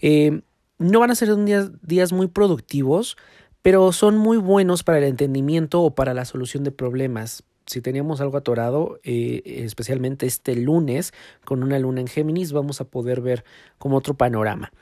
Eh, 0.00 0.40
no 0.78 1.00
van 1.00 1.10
a 1.10 1.14
ser 1.14 1.36
días, 1.44 1.70
días 1.82 2.14
muy 2.14 2.28
productivos, 2.28 3.18
pero 3.60 3.92
son 3.92 4.16
muy 4.16 4.38
buenos 4.38 4.82
para 4.82 4.96
el 4.96 5.04
entendimiento 5.04 5.82
o 5.82 5.94
para 5.94 6.14
la 6.14 6.24
solución 6.24 6.64
de 6.64 6.72
problemas. 6.72 7.44
Si 7.66 7.82
teníamos 7.82 8.22
algo 8.22 8.38
atorado, 8.38 8.98
eh, 9.04 9.42
especialmente 9.44 10.24
este 10.24 10.56
lunes, 10.56 11.12
con 11.44 11.62
una 11.62 11.78
luna 11.78 12.00
en 12.00 12.06
Géminis, 12.06 12.52
vamos 12.52 12.80
a 12.80 12.84
poder 12.84 13.20
ver 13.20 13.44
como 13.76 13.98
otro 13.98 14.14
panorama. 14.14 14.72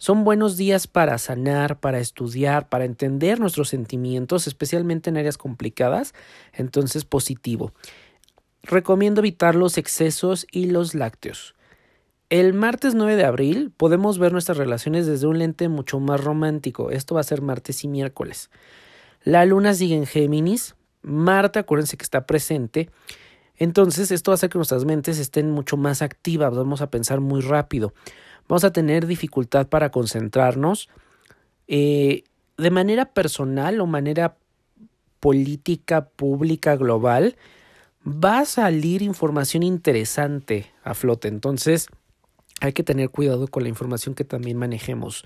Son 0.00 0.22
buenos 0.22 0.56
días 0.56 0.86
para 0.86 1.18
sanar, 1.18 1.80
para 1.80 1.98
estudiar, 1.98 2.68
para 2.68 2.84
entender 2.84 3.40
nuestros 3.40 3.68
sentimientos, 3.68 4.46
especialmente 4.46 5.10
en 5.10 5.16
áreas 5.16 5.36
complicadas, 5.36 6.14
entonces 6.52 7.04
positivo. 7.04 7.72
Recomiendo 8.62 9.20
evitar 9.20 9.56
los 9.56 9.76
excesos 9.76 10.46
y 10.52 10.66
los 10.66 10.94
lácteos. 10.94 11.56
El 12.30 12.54
martes 12.54 12.94
9 12.94 13.16
de 13.16 13.24
abril 13.24 13.72
podemos 13.76 14.20
ver 14.20 14.30
nuestras 14.30 14.56
relaciones 14.56 15.06
desde 15.06 15.26
un 15.26 15.40
lente 15.40 15.68
mucho 15.68 15.98
más 15.98 16.22
romántico. 16.22 16.92
Esto 16.92 17.16
va 17.16 17.22
a 17.22 17.24
ser 17.24 17.42
martes 17.42 17.82
y 17.82 17.88
miércoles. 17.88 18.50
La 19.24 19.44
luna 19.46 19.74
sigue 19.74 19.96
en 19.96 20.06
Géminis. 20.06 20.76
Marte, 21.02 21.58
acuérdense 21.58 21.96
que 21.96 22.04
está 22.04 22.24
presente. 22.24 22.88
Entonces, 23.56 24.12
esto 24.12 24.30
va 24.30 24.34
a 24.34 24.36
hacer 24.36 24.50
que 24.50 24.58
nuestras 24.58 24.84
mentes 24.84 25.18
estén 25.18 25.50
mucho 25.50 25.76
más 25.76 26.02
activas. 26.02 26.54
Vamos 26.54 26.82
a 26.82 26.90
pensar 26.90 27.20
muy 27.20 27.40
rápido. 27.40 27.94
Vamos 28.48 28.64
a 28.64 28.72
tener 28.72 29.06
dificultad 29.06 29.68
para 29.68 29.90
concentrarnos. 29.90 30.88
Eh, 31.68 32.24
de 32.56 32.70
manera 32.70 33.12
personal 33.12 33.80
o 33.80 33.86
manera 33.86 34.36
política 35.20 36.08
pública 36.08 36.76
global, 36.76 37.36
va 38.06 38.40
a 38.40 38.44
salir 38.44 39.02
información 39.02 39.62
interesante 39.62 40.72
a 40.82 40.94
flote. 40.94 41.28
Entonces, 41.28 41.88
hay 42.60 42.72
que 42.72 42.82
tener 42.82 43.10
cuidado 43.10 43.46
con 43.48 43.62
la 43.62 43.68
información 43.68 44.14
que 44.14 44.24
también 44.24 44.56
manejemos. 44.56 45.24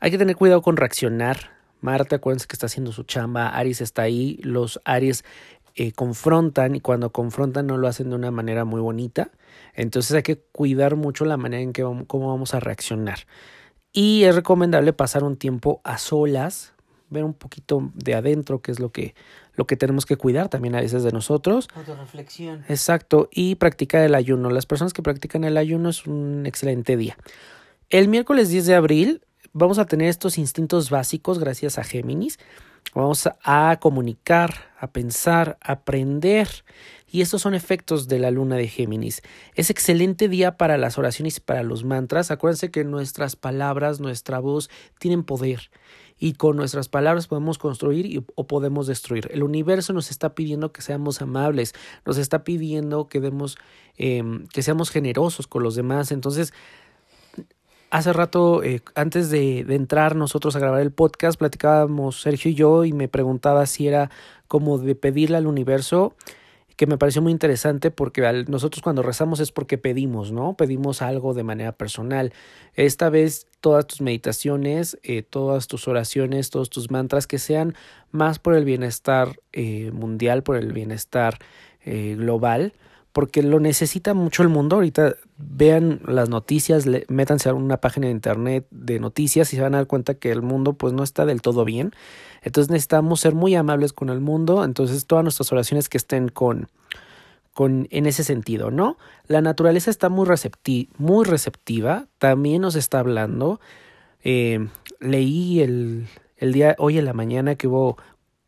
Hay 0.00 0.10
que 0.10 0.18
tener 0.18 0.36
cuidado 0.36 0.62
con 0.62 0.76
reaccionar. 0.76 1.52
Marte, 1.80 2.16
acuérdense 2.16 2.46
que 2.46 2.54
está 2.54 2.66
haciendo 2.66 2.92
su 2.92 3.04
chamba. 3.04 3.48
Aries 3.48 3.80
está 3.80 4.02
ahí. 4.02 4.38
Los 4.42 4.80
Aries 4.84 5.24
eh, 5.74 5.92
confrontan 5.92 6.76
y 6.76 6.80
cuando 6.80 7.10
confrontan 7.10 7.66
no 7.66 7.78
lo 7.78 7.88
hacen 7.88 8.10
de 8.10 8.16
una 8.16 8.30
manera 8.30 8.64
muy 8.64 8.80
bonita. 8.80 9.30
Entonces 9.74 10.12
hay 10.12 10.22
que 10.22 10.38
cuidar 10.38 10.96
mucho 10.96 11.24
la 11.24 11.36
manera 11.36 11.62
en 11.62 11.72
que 11.72 11.82
vamos, 11.82 12.04
cómo 12.06 12.28
vamos 12.28 12.54
a 12.54 12.60
reaccionar. 12.60 13.20
Y 13.92 14.24
es 14.24 14.34
recomendable 14.34 14.92
pasar 14.92 15.22
un 15.24 15.36
tiempo 15.36 15.80
a 15.84 15.98
solas, 15.98 16.74
ver 17.10 17.24
un 17.24 17.34
poquito 17.34 17.92
de 17.94 18.14
adentro, 18.14 18.60
que 18.60 18.72
es 18.72 18.80
lo 18.80 18.90
que, 18.90 19.14
lo 19.54 19.66
que 19.66 19.76
tenemos 19.76 20.04
que 20.06 20.16
cuidar 20.16 20.48
también 20.48 20.74
a 20.74 20.80
veces 20.80 21.02
de 21.04 21.12
nosotros. 21.12 21.68
Autoreflexión. 21.74 22.64
Exacto, 22.68 23.28
y 23.30 23.54
practicar 23.54 24.02
el 24.02 24.14
ayuno. 24.14 24.50
Las 24.50 24.66
personas 24.66 24.92
que 24.92 25.02
practican 25.02 25.44
el 25.44 25.56
ayuno 25.56 25.90
es 25.90 26.06
un 26.06 26.44
excelente 26.46 26.96
día. 26.96 27.16
El 27.88 28.08
miércoles 28.08 28.48
10 28.48 28.66
de 28.66 28.74
abril 28.74 29.22
vamos 29.52 29.78
a 29.78 29.86
tener 29.86 30.08
estos 30.08 30.38
instintos 30.38 30.90
básicos 30.90 31.38
gracias 31.38 31.78
a 31.78 31.84
Géminis. 31.84 32.38
Vamos 32.94 33.28
a 33.42 33.78
comunicar, 33.80 34.72
a 34.78 34.88
pensar, 34.88 35.56
a 35.60 35.72
aprender. 35.72 36.48
Y 37.14 37.20
estos 37.20 37.42
son 37.42 37.54
efectos 37.54 38.08
de 38.08 38.18
la 38.18 38.32
luna 38.32 38.56
de 38.56 38.66
Géminis. 38.66 39.22
Es 39.54 39.70
excelente 39.70 40.28
día 40.28 40.56
para 40.56 40.76
las 40.78 40.98
oraciones 40.98 41.36
y 41.36 41.40
para 41.40 41.62
los 41.62 41.84
mantras. 41.84 42.32
Acuérdense 42.32 42.72
que 42.72 42.82
nuestras 42.82 43.36
palabras, 43.36 44.00
nuestra 44.00 44.40
voz 44.40 44.68
tienen 44.98 45.22
poder 45.22 45.70
y 46.18 46.32
con 46.32 46.56
nuestras 46.56 46.88
palabras 46.88 47.28
podemos 47.28 47.56
construir 47.56 48.24
o 48.34 48.48
podemos 48.48 48.88
destruir. 48.88 49.28
El 49.30 49.44
universo 49.44 49.92
nos 49.92 50.10
está 50.10 50.34
pidiendo 50.34 50.72
que 50.72 50.82
seamos 50.82 51.22
amables, 51.22 51.72
nos 52.04 52.18
está 52.18 52.42
pidiendo 52.42 53.06
que 53.06 53.20
demos, 53.20 53.58
em, 53.96 54.48
que 54.48 54.64
seamos 54.64 54.90
generosos 54.90 55.46
con 55.46 55.62
los 55.62 55.76
demás. 55.76 56.10
Entonces, 56.10 56.52
hace 57.90 58.12
rato, 58.12 58.64
eh, 58.64 58.82
antes 58.96 59.30
de, 59.30 59.60
entrar 59.60 60.16
nosotros 60.16 60.56
a 60.56 60.58
grabar 60.58 60.80
el 60.80 60.90
podcast, 60.90 61.38
platicábamos 61.38 62.22
Sergio 62.22 62.50
y 62.50 62.54
yo 62.54 62.84
y 62.84 62.92
me 62.92 63.06
preguntaba 63.06 63.66
si 63.66 63.86
era 63.86 64.10
como 64.48 64.78
de 64.78 64.96
pedirle 64.96 65.36
al 65.36 65.46
universo 65.46 66.16
que 66.76 66.86
me 66.86 66.98
pareció 66.98 67.22
muy 67.22 67.32
interesante 67.32 67.90
porque 67.90 68.44
nosotros 68.48 68.82
cuando 68.82 69.02
rezamos 69.02 69.40
es 69.40 69.52
porque 69.52 69.78
pedimos, 69.78 70.32
¿no? 70.32 70.56
Pedimos 70.56 71.02
algo 71.02 71.34
de 71.34 71.44
manera 71.44 71.72
personal. 71.72 72.32
Esta 72.74 73.10
vez 73.10 73.46
todas 73.60 73.86
tus 73.86 74.00
meditaciones, 74.00 74.98
eh, 75.02 75.22
todas 75.22 75.68
tus 75.68 75.88
oraciones, 75.88 76.50
todos 76.50 76.70
tus 76.70 76.90
mantras 76.90 77.26
que 77.26 77.38
sean 77.38 77.74
más 78.10 78.38
por 78.38 78.54
el 78.54 78.64
bienestar 78.64 79.40
eh, 79.52 79.90
mundial, 79.92 80.42
por 80.42 80.56
el 80.56 80.72
bienestar 80.72 81.38
eh, 81.84 82.16
global, 82.18 82.72
porque 83.12 83.42
lo 83.44 83.60
necesita 83.60 84.12
mucho 84.12 84.42
el 84.42 84.48
mundo. 84.48 84.76
Ahorita 84.76 85.14
vean 85.38 86.00
las 86.06 86.28
noticias, 86.28 86.84
métanse 87.08 87.48
a 87.48 87.54
una 87.54 87.80
página 87.80 88.06
de 88.06 88.12
internet 88.12 88.66
de 88.70 88.98
noticias 88.98 89.52
y 89.52 89.56
se 89.56 89.62
van 89.62 89.74
a 89.74 89.78
dar 89.78 89.86
cuenta 89.86 90.14
que 90.14 90.32
el 90.32 90.42
mundo 90.42 90.72
pues 90.72 90.92
no 90.92 91.04
está 91.04 91.24
del 91.24 91.40
todo 91.40 91.64
bien. 91.64 91.92
Entonces 92.44 92.70
necesitamos 92.70 93.20
ser 93.20 93.34
muy 93.34 93.54
amables 93.54 93.92
con 93.92 94.10
el 94.10 94.20
mundo. 94.20 94.64
Entonces 94.64 95.06
todas 95.06 95.24
nuestras 95.24 95.50
oraciones 95.50 95.88
que 95.88 95.98
estén 95.98 96.28
con, 96.28 96.68
con 97.52 97.88
en 97.90 98.06
ese 98.06 98.22
sentido, 98.22 98.70
¿no? 98.70 98.96
La 99.26 99.40
naturaleza 99.40 99.90
está 99.90 100.08
muy, 100.08 100.26
recepti 100.26 100.88
muy 100.98 101.24
receptiva. 101.24 102.06
También 102.18 102.62
nos 102.62 102.76
está 102.76 103.00
hablando. 103.00 103.60
Eh, 104.22 104.68
leí 105.00 105.60
el, 105.60 106.06
el 106.36 106.52
día 106.52 106.76
hoy 106.78 106.98
en 106.98 107.06
la 107.06 107.14
mañana 107.14 107.56
que 107.56 107.66
hubo 107.66 107.96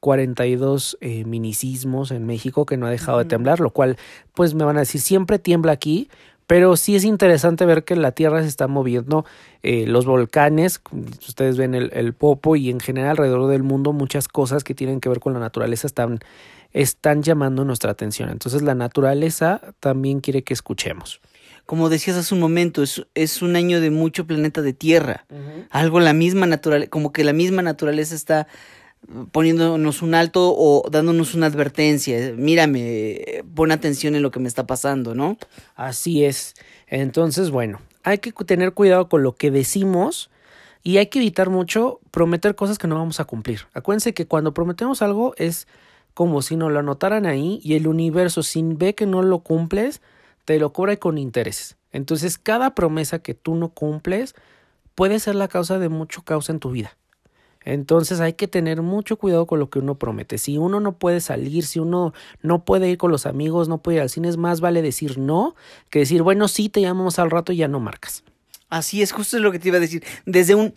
42 0.01 0.99
eh, 1.01 1.25
minicismos 1.25 2.11
en 2.11 2.27
México 2.27 2.67
que 2.67 2.77
no 2.77 2.87
ha 2.87 2.91
dejado 2.91 3.19
de 3.19 3.25
temblar, 3.25 3.61
lo 3.61 3.71
cual 3.71 3.97
pues 4.35 4.55
me 4.55 4.65
van 4.65 4.77
a 4.77 4.81
decir 4.81 5.01
siempre 5.01 5.39
tiembla 5.39 5.73
aquí, 5.73 6.09
pero 6.47 6.77
sí 6.77 6.95
es 6.97 7.05
interesante 7.05 7.67
ver 7.67 7.85
que 7.85 7.97
la 7.97 8.13
Tierra 8.13 8.43
se 8.43 8.49
está 8.49 8.69
moviendo, 8.69 9.25
eh, 9.63 9.87
los 9.87 10.07
volcanes, 10.07 10.81
ustedes 11.27 11.57
ven 11.57 11.75
el, 11.75 11.91
el, 11.93 12.13
Popo 12.15 12.57
y 12.57 12.71
en 12.71 12.81
general 12.81 13.11
alrededor 13.11 13.51
del 13.51 13.63
mundo 13.63 13.93
muchas 13.93 14.29
cosas 14.29 14.63
que 14.63 14.75
tienen 14.75 15.01
que 15.01 15.09
ver 15.09 15.21
con 15.21 15.33
la 15.33 15.41
naturaleza 15.41 15.87
están, 15.87 16.21
están 16.73 17.23
llamando 17.23 17.65
nuestra 17.65 17.91
atención. 17.91 18.29
Entonces 18.31 18.63
la 18.63 18.75
naturaleza 18.75 19.61
también 19.81 20.21
quiere 20.21 20.43
que 20.43 20.55
escuchemos. 20.55 21.21
Como 21.65 21.89
decías 21.89 22.17
hace 22.17 22.33
un 22.33 22.41
momento, 22.41 22.85
es, 22.85 23.05
es 23.15 23.43
un 23.43 23.57
año 23.57 23.81
de 23.81 23.91
mucho 23.91 24.25
planeta 24.25 24.63
de 24.63 24.73
Tierra. 24.73 25.27
Uh 25.31 25.35
-huh. 25.35 25.67
Algo 25.71 25.99
la 25.99 26.13
misma 26.13 26.47
naturaleza, 26.47 26.91
como 26.91 27.13
que 27.13 27.25
la 27.25 27.33
misma 27.33 27.63
naturaleza 27.63 28.15
está 28.15 28.47
poniéndonos 29.33 30.03
un 30.03 30.15
alto 30.15 30.55
o 30.57 30.89
dándonos 30.91 31.35
una 31.35 31.47
advertencia. 31.47 32.33
Mírame, 32.37 33.45
pon 33.55 33.73
atención 33.73 34.15
en 34.15 34.23
lo 34.23 34.31
que 34.31 34.41
me 34.41 34.49
está 34.49 34.67
pasando, 34.67 35.15
¿no? 35.15 35.39
Así 35.75 36.25
es. 36.25 36.55
Entonces, 36.87 37.51
bueno, 37.51 37.81
hay 38.03 38.19
que 38.19 38.33
tener 38.33 38.73
cuidado 38.73 39.09
con 39.09 39.23
lo 39.23 39.35
que 39.37 39.51
decimos 39.51 40.31
y 40.83 40.99
hay 40.99 41.07
que 41.07 41.19
evitar 41.19 41.51
mucho 41.51 42.01
prometer 42.11 42.55
cosas 42.55 42.79
que 42.79 42.87
no 42.87 42.97
vamos 42.97 43.19
a 43.21 43.25
cumplir. 43.25 43.63
Acuérdense 43.75 44.15
que 44.15 44.27
cuando 44.27 44.55
prometemos 44.55 45.03
algo 45.03 45.35
es 45.37 45.67
como 46.15 46.43
si 46.43 46.57
nos 46.57 46.73
lo 46.73 46.79
anotaran 46.79 47.27
ahí 47.27 47.61
y 47.63 47.75
el 47.75 47.87
universo, 47.89 48.43
sin 48.43 48.79
ve 48.79 48.95
que 48.95 49.05
no 49.05 49.23
lo 49.23 49.41
cumples, 49.41 50.01
te 50.45 50.59
lo 50.59 50.73
cobra 50.73 50.97
con 50.97 51.19
intereses. 51.19 51.77
Entonces, 51.93 52.39
cada 52.39 52.75
promesa 52.75 53.19
que 53.19 53.35
tú 53.35 53.55
no 53.55 53.71
cumples 53.71 54.35
puede 54.95 55.19
ser 55.19 55.35
la 55.35 55.49
causa 55.49 55.79
de 55.79 55.89
mucho 55.89 56.23
causa 56.23 56.53
en 56.53 56.61
tu 56.61 56.71
vida. 56.71 56.97
Entonces 57.67 58.21
hay 58.21 58.35
que 58.35 58.47
tener 58.47 58.81
mucho 58.81 59.17
cuidado 59.17 59.45
con 59.47 59.59
lo 59.59 59.69
que 59.69 59.81
uno 59.81 59.97
promete. 59.97 60.39
Si 60.39 60.57
uno 60.57 60.81
no 60.81 60.93
puede 60.93 61.21
salir, 61.21 61.67
si 61.67 61.81
uno 61.81 62.15
no 62.41 62.65
puede 62.65 62.89
ir 62.89 62.97
con 62.97 63.11
los 63.11 63.27
amigos, 63.27 63.69
no 63.69 63.79
puede 63.79 63.97
ir 63.97 64.03
al 64.03 64.09
cine, 64.09 64.29
es 64.29 64.37
más 64.37 64.61
vale 64.61 64.81
decir 64.83 65.19
no 65.19 65.57
que 65.91 65.99
decir, 65.99 66.23
bueno, 66.23 66.47
sí, 66.47 66.69
te 66.69 66.81
llamamos 66.81 67.19
al 67.19 67.31
rato 67.31 67.53
y 67.53 67.57
ya 67.57 67.69
no 67.69 67.81
marcas. 67.81 68.23
Así 68.69 69.03
es, 69.03 69.13
justo 69.13 69.37
es 69.37 69.43
lo 69.43 69.51
que 69.51 69.59
te 69.59 69.69
iba 69.69 69.79
a 69.79 69.81
decir. 69.81 70.05
Desde 70.25 70.55
un 70.55 70.75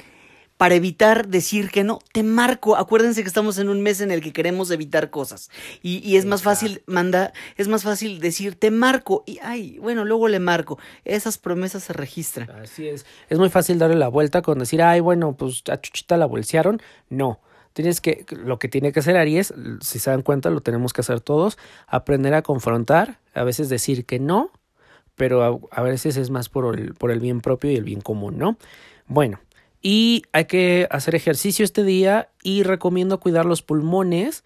para 0.60 0.76
evitar 0.76 1.30
decir 1.30 1.72
que 1.72 1.86
no, 1.86 2.00
te 2.12 2.22
marco. 2.22 2.76
Acuérdense 2.76 3.22
que 3.22 3.30
estamos 3.30 3.60
en 3.60 3.70
un 3.70 3.82
mes 3.82 4.02
en 4.02 4.12
el 4.12 4.20
que 4.20 4.34
queremos 4.34 4.72
evitar 4.72 5.10
cosas. 5.10 5.50
Y, 5.82 6.00
y 6.00 6.18
es 6.18 6.26
Exacto. 6.26 6.28
más 6.28 6.44
fácil 6.44 6.84
mandar, 6.86 7.32
es 7.56 7.70
más 7.70 7.84
fácil 7.84 8.20
decir 8.20 8.56
te 8.56 8.70
marco. 8.70 9.24
Y 9.26 9.40
ay, 9.42 9.80
bueno, 9.80 10.04
luego 10.04 10.28
le 10.28 10.40
marco. 10.40 10.78
Esas 11.06 11.38
promesas 11.38 11.84
se 11.84 11.94
registran. 11.94 12.52
Así 12.52 12.90
es. 12.90 13.06
Es 13.30 13.40
muy 13.40 13.48
fácil 13.48 13.80
darle 13.80 13.96
la 13.96 14.10
vuelta 14.10 14.42
con 14.42 14.60
decir, 14.60 14.82
ay, 14.82 15.00
bueno, 15.00 15.32
pues 15.32 15.64
a 15.72 15.80
Chuchita 15.80 16.18
la 16.18 16.26
bolsearon. 16.26 16.82
No. 17.08 17.40
Tienes 17.72 18.02
que, 18.02 18.26
lo 18.30 18.60
que 18.60 18.68
tiene 18.68 18.92
que 18.92 19.00
hacer 19.00 19.16
Aries, 19.16 19.54
si 19.80 20.00
se 20.00 20.10
dan 20.10 20.24
cuenta, 20.24 20.50
lo 20.50 20.60
tenemos 20.60 20.92
que 20.92 21.00
hacer 21.00 21.22
todos, 21.22 21.58
aprender 21.88 22.34
a 22.34 22.42
confrontar, 22.42 23.20
a 23.34 23.46
veces 23.46 23.70
decir 23.70 24.04
que 24.06 24.20
no, 24.20 24.52
pero 25.16 25.42
a, 25.42 25.80
a 25.80 25.84
veces 25.84 26.18
es 26.18 26.32
más 26.32 26.50
por 26.50 26.78
el, 26.78 26.96
por 26.96 27.12
el 27.12 27.22
bien 27.22 27.40
propio 27.40 27.72
y 27.72 27.78
el 27.78 27.86
bien 27.86 28.02
común, 28.02 28.38
¿no? 28.38 28.58
Bueno, 29.08 29.40
y 29.82 30.24
hay 30.34 30.46
que 30.46 30.88
hacer 30.92 31.16
ejercicio 31.16 31.64
este 31.64 31.84
día 31.84 32.30
y 32.44 32.64
recomiendo 32.64 33.20
cuidar 33.20 33.46
los 33.46 33.62
pulmones 33.62 34.44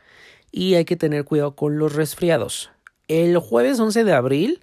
y 0.51 0.75
hay 0.75 0.85
que 0.85 0.95
tener 0.95 1.25
cuidado 1.25 1.55
con 1.55 1.79
los 1.79 1.93
resfriados. 1.93 2.71
El 3.07 3.37
jueves 3.37 3.79
11 3.79 4.03
de 4.03 4.13
abril 4.13 4.61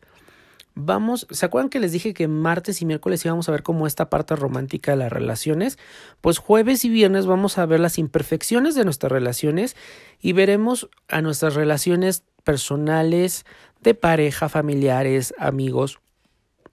vamos, 0.74 1.26
¿se 1.30 1.44
acuerdan 1.46 1.68
que 1.68 1.80
les 1.80 1.92
dije 1.92 2.14
que 2.14 2.28
martes 2.28 2.80
y 2.80 2.86
miércoles 2.86 3.24
íbamos 3.24 3.48
a 3.48 3.52
ver 3.52 3.62
como 3.62 3.86
esta 3.86 4.08
parte 4.08 4.36
romántica 4.36 4.92
de 4.92 4.98
las 4.98 5.12
relaciones? 5.12 5.78
Pues 6.20 6.38
jueves 6.38 6.84
y 6.84 6.88
viernes 6.88 7.26
vamos 7.26 7.58
a 7.58 7.66
ver 7.66 7.80
las 7.80 7.98
imperfecciones 7.98 8.74
de 8.74 8.84
nuestras 8.84 9.12
relaciones 9.12 9.76
y 10.20 10.32
veremos 10.32 10.88
a 11.08 11.20
nuestras 11.22 11.54
relaciones 11.54 12.24
personales, 12.44 13.44
de 13.82 13.94
pareja, 13.94 14.48
familiares, 14.48 15.34
amigos, 15.38 16.00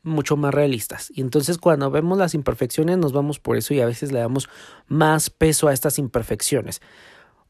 mucho 0.07 0.37
más 0.37 0.53
realistas. 0.53 1.11
Y 1.13 1.21
entonces 1.21 1.57
cuando 1.57 1.91
vemos 1.91 2.17
las 2.17 2.33
imperfecciones 2.33 2.97
nos 2.97 3.13
vamos 3.13 3.39
por 3.39 3.57
eso 3.57 3.73
y 3.73 3.81
a 3.81 3.85
veces 3.85 4.11
le 4.11 4.19
damos 4.19 4.49
más 4.87 5.29
peso 5.29 5.67
a 5.67 5.73
estas 5.73 5.99
imperfecciones. 5.99 6.81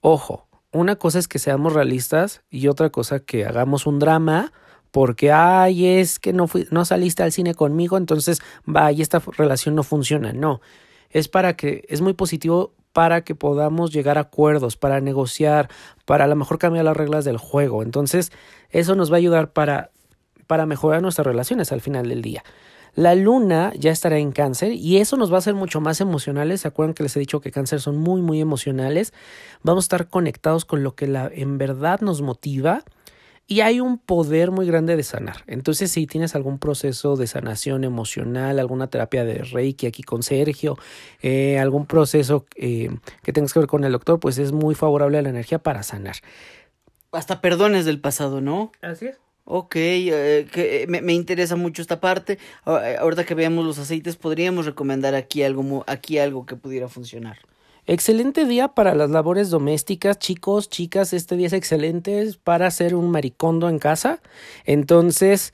Ojo, 0.01 0.47
una 0.71 0.95
cosa 0.97 1.19
es 1.19 1.27
que 1.27 1.39
seamos 1.39 1.73
realistas 1.73 2.41
y 2.49 2.67
otra 2.67 2.89
cosa 2.89 3.19
que 3.19 3.45
hagamos 3.45 3.85
un 3.85 3.99
drama 3.99 4.51
porque, 4.91 5.31
ay, 5.31 5.85
es 5.85 6.19
que 6.19 6.33
no, 6.33 6.47
fui, 6.47 6.67
no 6.71 6.85
saliste 6.85 7.23
al 7.23 7.31
cine 7.31 7.53
conmigo, 7.53 7.97
entonces, 7.97 8.41
vaya, 8.65 9.03
esta 9.03 9.19
relación 9.19 9.75
no 9.75 9.83
funciona. 9.83 10.33
No, 10.33 10.61
es 11.09 11.27
para 11.27 11.55
que, 11.55 11.85
es 11.89 12.01
muy 12.01 12.13
positivo 12.13 12.73
para 12.93 13.23
que 13.23 13.35
podamos 13.35 13.91
llegar 13.91 14.17
a 14.17 14.21
acuerdos, 14.21 14.75
para 14.75 15.01
negociar, 15.01 15.69
para 16.05 16.25
a 16.25 16.27
lo 16.27 16.35
mejor 16.35 16.57
cambiar 16.57 16.85
las 16.85 16.97
reglas 16.97 17.25
del 17.25 17.37
juego. 17.37 17.83
Entonces, 17.83 18.31
eso 18.71 18.95
nos 18.95 19.11
va 19.11 19.15
a 19.15 19.19
ayudar 19.19 19.53
para 19.53 19.91
para 20.47 20.65
mejorar 20.65 21.01
nuestras 21.01 21.27
relaciones 21.27 21.71
al 21.71 21.81
final 21.81 22.09
del 22.09 22.21
día. 22.21 22.43
La 22.95 23.13
luna 23.13 23.73
ya 23.77 23.91
estará 23.91 24.17
en 24.17 24.31
cáncer 24.31 24.71
y 24.71 24.97
eso 24.97 25.17
nos 25.17 25.31
va 25.31 25.35
a 25.35 25.37
hacer 25.37 25.53
mucho 25.53 25.79
más 25.79 26.01
emocionales. 26.01 26.61
¿Se 26.61 26.67
acuerdan 26.67 26.95
que 26.95 27.03
les 27.03 27.15
he 27.15 27.19
dicho 27.19 27.41
que 27.41 27.51
cáncer 27.51 27.79
son 27.79 27.97
muy, 27.97 28.23
muy 28.23 28.41
emocionales? 28.41 29.13
Vamos 29.61 29.83
a 29.83 29.85
estar 29.85 30.07
conectados 30.07 30.65
con 30.65 30.81
lo 30.81 30.95
que 30.95 31.05
la, 31.05 31.29
en 31.31 31.59
verdad 31.59 32.01
nos 32.01 32.23
motiva 32.23 32.83
y 33.45 33.61
hay 33.61 33.79
un 33.79 33.97
poder 33.97 34.51
muy 34.51 34.65
grande 34.65 34.95
de 34.95 35.03
sanar. 35.03 35.43
Entonces, 35.47 35.91
si 35.91 36.05
tienes 36.05 36.35
algún 36.35 36.59
proceso 36.59 37.15
de 37.15 37.27
sanación 37.27 37.83
emocional, 37.83 38.59
alguna 38.59 38.87
terapia 38.87 39.23
de 39.23 39.43
Reiki 39.43 39.85
aquí 39.85 40.03
con 40.03 40.21
Sergio, 40.21 40.77
eh, 41.21 41.57
algún 41.59 41.85
proceso 41.85 42.45
eh, 42.55 42.89
que 43.23 43.31
tengas 43.31 43.53
que 43.53 43.59
ver 43.59 43.69
con 43.69 43.83
el 43.85 43.93
doctor, 43.93 44.19
pues 44.19 44.37
es 44.37 44.51
muy 44.51 44.75
favorable 44.75 45.17
a 45.17 45.21
la 45.21 45.29
energía 45.29 45.59
para 45.59 45.83
sanar. 45.83 46.15
Hasta 47.11 47.41
perdones 47.41 47.85
del 47.85 48.01
pasado, 48.01 48.41
¿no? 48.41 48.71
Así 48.81 49.05
es. 49.05 49.19
Ok, 49.49 49.75
eh, 49.77 50.45
que 50.51 50.85
me, 50.89 51.01
me, 51.01 51.13
interesa 51.13 51.55
mucho 51.55 51.81
esta 51.81 52.01
parte. 52.01 52.37
Ahorita 52.65 53.23
que 53.23 53.33
veamos 53.33 53.65
los 53.65 53.79
aceites, 53.79 54.17
podríamos 54.17 54.65
recomendar 54.65 55.15
aquí 55.15 55.41
algo, 55.41 55.85
aquí 55.87 56.17
algo 56.17 56.45
que 56.45 56.57
pudiera 56.57 56.89
funcionar. 56.89 57.37
Excelente 57.85 58.43
día 58.43 58.67
para 58.67 58.93
las 58.93 59.09
labores 59.09 59.49
domésticas, 59.49 60.19
chicos, 60.19 60.69
chicas, 60.69 61.13
este 61.13 61.37
día 61.37 61.47
es 61.47 61.53
excelente 61.53 62.29
para 62.43 62.67
hacer 62.67 62.93
un 62.93 63.09
maricondo 63.09 63.69
en 63.69 63.79
casa. 63.79 64.19
Entonces 64.65 65.53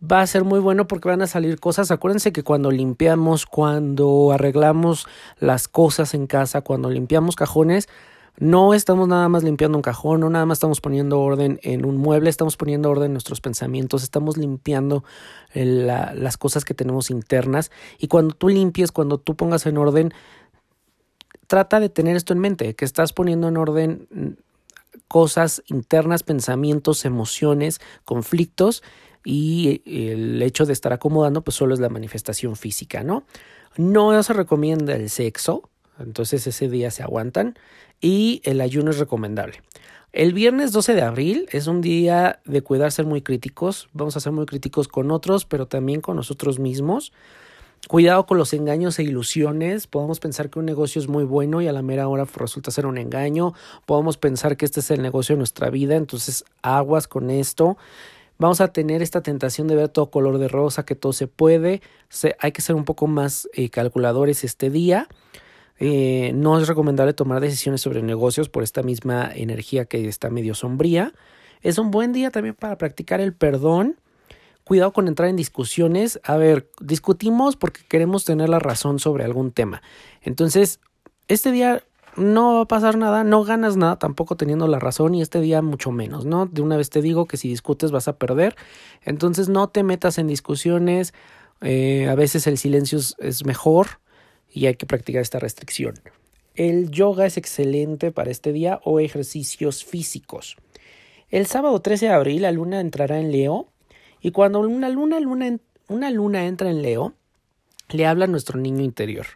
va 0.00 0.22
a 0.22 0.26
ser 0.26 0.44
muy 0.44 0.60
bueno 0.60 0.86
porque 0.86 1.10
van 1.10 1.20
a 1.20 1.26
salir 1.26 1.60
cosas. 1.60 1.90
Acuérdense 1.90 2.32
que 2.32 2.42
cuando 2.42 2.70
limpiamos, 2.70 3.44
cuando 3.44 4.32
arreglamos 4.32 5.06
las 5.38 5.68
cosas 5.68 6.14
en 6.14 6.26
casa, 6.26 6.62
cuando 6.62 6.88
limpiamos 6.88 7.36
cajones, 7.36 7.90
no 8.38 8.74
estamos 8.74 9.06
nada 9.06 9.28
más 9.28 9.44
limpiando 9.44 9.78
un 9.78 9.82
cajón, 9.82 10.20
no 10.20 10.30
nada 10.30 10.44
más 10.44 10.56
estamos 10.56 10.80
poniendo 10.80 11.20
orden 11.20 11.60
en 11.62 11.84
un 11.84 11.96
mueble, 11.96 12.30
estamos 12.30 12.56
poniendo 12.56 12.90
orden 12.90 13.06
en 13.06 13.12
nuestros 13.12 13.40
pensamientos, 13.40 14.02
estamos 14.02 14.36
limpiando 14.36 15.04
eh, 15.52 15.64
las 15.64 16.36
cosas 16.36 16.64
que 16.64 16.74
tenemos 16.74 17.10
internas. 17.10 17.70
Y 17.98 18.08
cuando 18.08 18.34
tú 18.34 18.48
limpies, 18.48 18.90
cuando 18.90 19.18
tú 19.18 19.36
pongas 19.36 19.66
en 19.66 19.78
orden, 19.78 20.12
trata 21.46 21.78
de 21.78 21.88
tener 21.88 22.16
esto 22.16 22.32
en 22.32 22.40
mente, 22.40 22.74
que 22.74 22.84
estás 22.84 23.12
poniendo 23.12 23.46
en 23.46 23.56
orden 23.56 24.08
mm, 24.10 24.28
cosas 25.06 25.62
internas, 25.66 26.24
pensamientos, 26.24 27.04
emociones, 27.04 27.80
conflictos 28.04 28.82
y 29.24 29.82
el 29.86 30.42
hecho 30.42 30.66
de 30.66 30.72
estar 30.72 30.92
acomodando 30.92 31.42
pues 31.42 31.54
solo 31.54 31.72
es 31.72 31.80
la 31.80 31.88
manifestación 31.88 32.56
física, 32.56 33.02
¿no? 33.04 33.24
No 33.76 34.20
se 34.22 34.32
recomienda 34.32 34.94
el 34.94 35.08
sexo, 35.08 35.70
entonces 35.98 36.46
ese 36.46 36.68
día 36.68 36.90
se 36.90 37.02
aguantan 37.02 37.56
y 38.04 38.42
el 38.44 38.60
ayuno 38.60 38.90
es 38.90 38.98
recomendable. 38.98 39.62
El 40.12 40.34
viernes 40.34 40.72
12 40.72 40.92
de 40.92 41.00
abril 41.00 41.46
es 41.52 41.66
un 41.68 41.80
día 41.80 42.38
de 42.44 42.60
cuidar 42.60 42.92
ser 42.92 43.06
muy 43.06 43.22
críticos, 43.22 43.88
vamos 43.94 44.14
a 44.14 44.20
ser 44.20 44.30
muy 44.30 44.44
críticos 44.44 44.88
con 44.88 45.10
otros, 45.10 45.46
pero 45.46 45.66
también 45.66 46.02
con 46.02 46.16
nosotros 46.16 46.58
mismos. 46.58 47.14
Cuidado 47.88 48.26
con 48.26 48.36
los 48.36 48.52
engaños 48.52 48.98
e 48.98 49.04
ilusiones. 49.04 49.86
Podemos 49.86 50.20
pensar 50.20 50.50
que 50.50 50.58
un 50.58 50.66
negocio 50.66 51.00
es 51.00 51.08
muy 51.08 51.24
bueno 51.24 51.62
y 51.62 51.66
a 51.66 51.72
la 51.72 51.80
mera 51.80 52.06
hora 52.06 52.26
resulta 52.36 52.70
ser 52.70 52.84
un 52.84 52.98
engaño. 52.98 53.54
Podemos 53.86 54.18
pensar 54.18 54.58
que 54.58 54.66
este 54.66 54.80
es 54.80 54.90
el 54.90 55.00
negocio 55.00 55.34
de 55.34 55.38
nuestra 55.38 55.70
vida, 55.70 55.96
entonces 55.96 56.44
aguas 56.60 57.08
con 57.08 57.30
esto. 57.30 57.78
Vamos 58.38 58.60
a 58.60 58.68
tener 58.68 59.00
esta 59.00 59.22
tentación 59.22 59.66
de 59.66 59.76
ver 59.76 59.88
todo 59.88 60.10
color 60.10 60.36
de 60.36 60.48
rosa, 60.48 60.84
que 60.84 60.94
todo 60.94 61.14
se 61.14 61.26
puede. 61.26 61.80
hay 62.38 62.52
que 62.52 62.60
ser 62.60 62.76
un 62.76 62.84
poco 62.84 63.06
más 63.06 63.48
eh, 63.54 63.70
calculadores 63.70 64.44
este 64.44 64.68
día. 64.68 65.08
Eh, 65.80 66.32
no 66.34 66.58
es 66.58 66.68
recomendable 66.68 67.14
tomar 67.14 67.40
decisiones 67.40 67.80
sobre 67.80 68.02
negocios 68.02 68.48
por 68.48 68.62
esta 68.62 68.82
misma 68.82 69.30
energía 69.34 69.84
que 69.84 70.08
está 70.08 70.30
medio 70.30 70.54
sombría. 70.54 71.12
Es 71.62 71.78
un 71.78 71.90
buen 71.90 72.12
día 72.12 72.30
también 72.30 72.54
para 72.54 72.78
practicar 72.78 73.20
el 73.20 73.34
perdón 73.34 73.96
cuidado 74.64 74.92
con 74.92 75.08
entrar 75.08 75.28
en 75.28 75.36
discusiones. 75.36 76.20
A 76.24 76.36
ver, 76.36 76.70
discutimos 76.80 77.56
porque 77.56 77.82
queremos 77.88 78.24
tener 78.24 78.48
la 78.48 78.58
razón 78.58 78.98
sobre 78.98 79.24
algún 79.24 79.52
tema. 79.52 79.82
Entonces, 80.22 80.80
este 81.28 81.52
día 81.52 81.82
no 82.16 82.54
va 82.54 82.60
a 82.62 82.66
pasar 82.66 82.96
nada, 82.96 83.24
no 83.24 83.44
ganas 83.44 83.76
nada 83.76 83.98
tampoco 83.98 84.36
teniendo 84.36 84.66
la 84.68 84.78
razón 84.78 85.14
y 85.14 85.22
este 85.22 85.40
día 85.40 85.62
mucho 85.62 85.90
menos, 85.90 86.24
¿no? 86.24 86.46
De 86.46 86.62
una 86.62 86.76
vez 86.76 86.88
te 86.90 87.02
digo 87.02 87.26
que 87.26 87.36
si 87.36 87.48
discutes 87.48 87.90
vas 87.90 88.08
a 88.08 88.16
perder, 88.16 88.56
entonces 89.02 89.48
no 89.48 89.68
te 89.68 89.82
metas 89.82 90.18
en 90.18 90.28
discusiones, 90.28 91.12
eh, 91.60 92.08
a 92.08 92.14
veces 92.14 92.46
el 92.46 92.56
silencio 92.56 93.00
es 93.18 93.44
mejor 93.44 93.98
y 94.54 94.66
hay 94.66 94.76
que 94.76 94.86
practicar 94.86 95.20
esta 95.20 95.40
restricción. 95.40 95.94
El 96.54 96.90
yoga 96.90 97.26
es 97.26 97.36
excelente 97.36 98.12
para 98.12 98.30
este 98.30 98.52
día 98.52 98.80
o 98.84 99.00
ejercicios 99.00 99.84
físicos. 99.84 100.56
El 101.28 101.46
sábado 101.46 101.80
13 101.82 102.06
de 102.06 102.12
abril 102.12 102.42
la 102.42 102.52
luna 102.52 102.80
entrará 102.80 103.18
en 103.18 103.32
Leo 103.32 103.66
y 104.20 104.30
cuando 104.30 104.60
una 104.60 104.88
luna, 104.88 105.18
luna, 105.18 105.58
una 105.88 106.10
luna 106.10 106.46
entra 106.46 106.70
en 106.70 106.80
Leo, 106.80 107.14
le 107.90 108.06
habla 108.06 108.26
a 108.26 108.28
nuestro 108.28 108.60
niño 108.60 108.84
interior. 108.84 109.26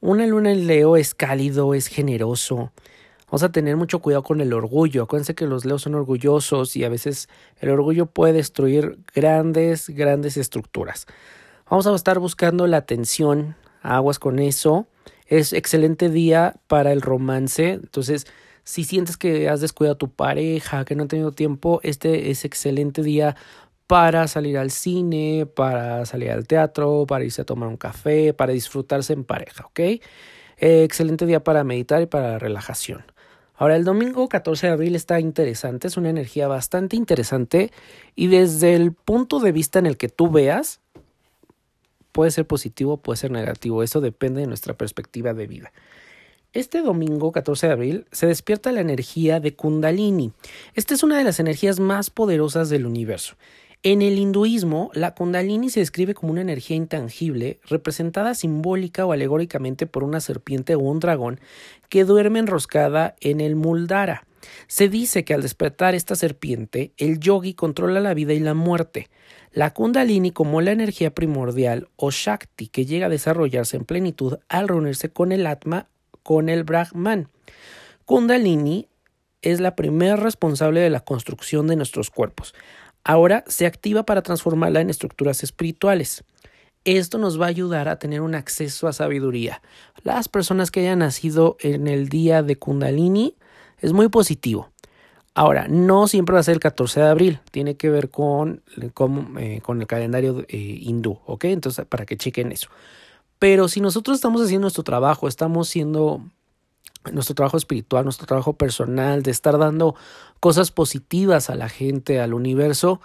Una 0.00 0.26
luna 0.26 0.50
en 0.50 0.66
Leo 0.66 0.96
es 0.96 1.14
cálido, 1.14 1.74
es 1.74 1.86
generoso. 1.86 2.72
Vamos 3.26 3.44
a 3.44 3.52
tener 3.52 3.76
mucho 3.76 4.00
cuidado 4.00 4.24
con 4.24 4.40
el 4.40 4.52
orgullo. 4.52 5.04
Acuérdense 5.04 5.36
que 5.36 5.46
los 5.46 5.64
leos 5.64 5.82
son 5.82 5.94
orgullosos 5.94 6.74
y 6.76 6.84
a 6.84 6.88
veces 6.88 7.28
el 7.60 7.70
orgullo 7.70 8.06
puede 8.06 8.32
destruir 8.32 8.98
grandes, 9.14 9.90
grandes 9.90 10.36
estructuras. 10.36 11.06
Vamos 11.70 11.86
a 11.86 11.94
estar 11.94 12.18
buscando 12.18 12.66
la 12.66 12.78
atención, 12.78 13.54
aguas 13.82 14.18
con 14.18 14.38
eso. 14.38 14.86
Es 15.26 15.52
excelente 15.52 16.08
día 16.10 16.56
para 16.66 16.92
el 16.92 17.02
romance. 17.02 17.72
Entonces, 17.72 18.26
si 18.64 18.84
sientes 18.84 19.16
que 19.16 19.48
has 19.48 19.60
descuidado 19.60 19.94
a 19.94 19.98
tu 19.98 20.10
pareja, 20.10 20.84
que 20.84 20.94
no 20.94 21.04
ha 21.04 21.08
tenido 21.08 21.32
tiempo, 21.32 21.80
este 21.82 22.30
es 22.30 22.44
excelente 22.44 23.02
día 23.02 23.36
para 23.86 24.28
salir 24.28 24.58
al 24.58 24.70
cine, 24.70 25.46
para 25.46 26.04
salir 26.04 26.30
al 26.30 26.46
teatro, 26.46 27.06
para 27.08 27.24
irse 27.24 27.40
a 27.40 27.46
tomar 27.46 27.70
un 27.70 27.78
café, 27.78 28.34
para 28.34 28.52
disfrutarse 28.52 29.14
en 29.14 29.24
pareja, 29.24 29.64
¿ok? 29.64 29.80
Eh, 29.80 30.02
excelente 30.58 31.24
día 31.24 31.42
para 31.42 31.64
meditar 31.64 32.02
y 32.02 32.06
para 32.06 32.32
la 32.32 32.38
relajación. 32.38 33.04
Ahora, 33.54 33.76
el 33.76 33.84
domingo 33.84 34.28
14 34.28 34.66
de 34.66 34.72
abril 34.74 34.94
está 34.94 35.18
interesante, 35.18 35.88
es 35.88 35.96
una 35.96 36.10
energía 36.10 36.46
bastante 36.46 36.94
interesante 36.94 37.72
y 38.14 38.26
desde 38.26 38.74
el 38.74 38.92
punto 38.92 39.40
de 39.40 39.52
vista 39.52 39.78
en 39.78 39.86
el 39.86 39.96
que 39.96 40.08
tú 40.08 40.30
veas, 40.30 40.80
puede 42.18 42.32
ser 42.32 42.48
positivo, 42.48 42.96
puede 42.96 43.16
ser 43.16 43.30
negativo, 43.30 43.84
eso 43.84 44.00
depende 44.00 44.40
de 44.40 44.48
nuestra 44.48 44.74
perspectiva 44.74 45.34
de 45.34 45.46
vida. 45.46 45.72
Este 46.52 46.82
domingo 46.82 47.30
14 47.30 47.68
de 47.68 47.72
abril 47.72 48.06
se 48.10 48.26
despierta 48.26 48.72
la 48.72 48.80
energía 48.80 49.38
de 49.38 49.54
Kundalini. 49.54 50.32
Esta 50.74 50.94
es 50.94 51.04
una 51.04 51.16
de 51.16 51.22
las 51.22 51.38
energías 51.38 51.78
más 51.78 52.10
poderosas 52.10 52.70
del 52.70 52.86
universo. 52.86 53.36
En 53.84 54.02
el 54.02 54.18
hinduismo, 54.18 54.90
la 54.94 55.14
kundalini 55.14 55.70
se 55.70 55.78
describe 55.78 56.14
como 56.14 56.32
una 56.32 56.40
energía 56.40 56.76
intangible, 56.76 57.60
representada 57.68 58.34
simbólica 58.34 59.06
o 59.06 59.12
alegóricamente 59.12 59.86
por 59.86 60.02
una 60.02 60.18
serpiente 60.18 60.74
o 60.74 60.80
un 60.80 60.98
dragón 60.98 61.38
que 61.88 62.02
duerme 62.02 62.40
enroscada 62.40 63.14
en 63.20 63.40
el 63.40 63.54
muldara. 63.54 64.26
Se 64.66 64.88
dice 64.88 65.24
que 65.24 65.34
al 65.34 65.42
despertar 65.42 65.94
esta 65.94 66.16
serpiente, 66.16 66.92
el 66.96 67.20
yogi 67.20 67.54
controla 67.54 68.00
la 68.00 68.14
vida 68.14 68.32
y 68.32 68.40
la 68.40 68.54
muerte. 68.54 69.08
La 69.58 69.74
kundalini 69.74 70.30
como 70.30 70.60
la 70.60 70.70
energía 70.70 71.14
primordial 71.14 71.88
o 71.96 72.10
shakti 72.10 72.68
que 72.68 72.86
llega 72.86 73.06
a 73.06 73.10
desarrollarse 73.10 73.76
en 73.76 73.84
plenitud 73.84 74.38
al 74.48 74.68
reunirse 74.68 75.10
con 75.10 75.32
el 75.32 75.46
atma, 75.46 75.88
con 76.22 76.48
el 76.48 76.62
brahman. 76.62 77.28
Kundalini 78.04 78.88
es 79.42 79.60
la 79.60 79.74
primera 79.74 80.16
responsable 80.16 80.80
de 80.80 80.90
la 80.90 81.00
construcción 81.00 81.66
de 81.66 81.76
nuestros 81.76 82.10
cuerpos 82.10 82.54
ahora 83.08 83.42
se 83.46 83.66
activa 83.66 84.04
para 84.04 84.22
transformarla 84.22 84.82
en 84.82 84.90
estructuras 84.90 85.42
espirituales. 85.42 86.24
Esto 86.84 87.16
nos 87.16 87.40
va 87.40 87.46
a 87.46 87.48
ayudar 87.48 87.88
a 87.88 87.98
tener 87.98 88.20
un 88.20 88.34
acceso 88.34 88.86
a 88.86 88.92
sabiduría. 88.92 89.62
Las 90.02 90.28
personas 90.28 90.70
que 90.70 90.80
hayan 90.80 91.00
nacido 91.00 91.56
en 91.60 91.88
el 91.88 92.10
día 92.10 92.42
de 92.42 92.56
Kundalini 92.56 93.34
es 93.78 93.94
muy 93.94 94.08
positivo. 94.08 94.70
Ahora, 95.34 95.68
no 95.68 96.08
siempre 96.08 96.34
va 96.34 96.40
a 96.40 96.42
ser 96.42 96.54
el 96.54 96.60
14 96.60 97.00
de 97.00 97.08
abril, 97.08 97.40
tiene 97.50 97.76
que 97.76 97.90
ver 97.90 98.10
con, 98.10 98.62
con, 98.94 99.36
eh, 99.38 99.62
el 99.66 99.86
calendario 99.86 100.44
eh, 100.48 100.56
hindú, 100.56 101.20
¿ok? 101.26 101.44
Entonces, 101.44 101.86
para 101.86 102.06
que 102.06 102.16
chequen 102.16 102.50
eso. 102.50 102.68
Pero 103.38 103.68
si 103.68 103.80
nosotros 103.80 104.16
estamos 104.16 104.42
haciendo 104.42 104.64
nuestro 104.64 104.82
trabajo, 104.82 105.28
estamos 105.28 105.68
siendo 105.68 106.22
nuestro 107.12 107.34
trabajo 107.34 107.56
espiritual, 107.56 108.04
nuestro 108.04 108.26
trabajo 108.26 108.54
personal, 108.54 109.22
de 109.22 109.30
estar 109.30 109.58
dando 109.58 109.94
cosas 110.40 110.70
positivas 110.70 111.50
a 111.50 111.54
la 111.54 111.68
gente, 111.68 112.20
al 112.20 112.34
universo, 112.34 113.00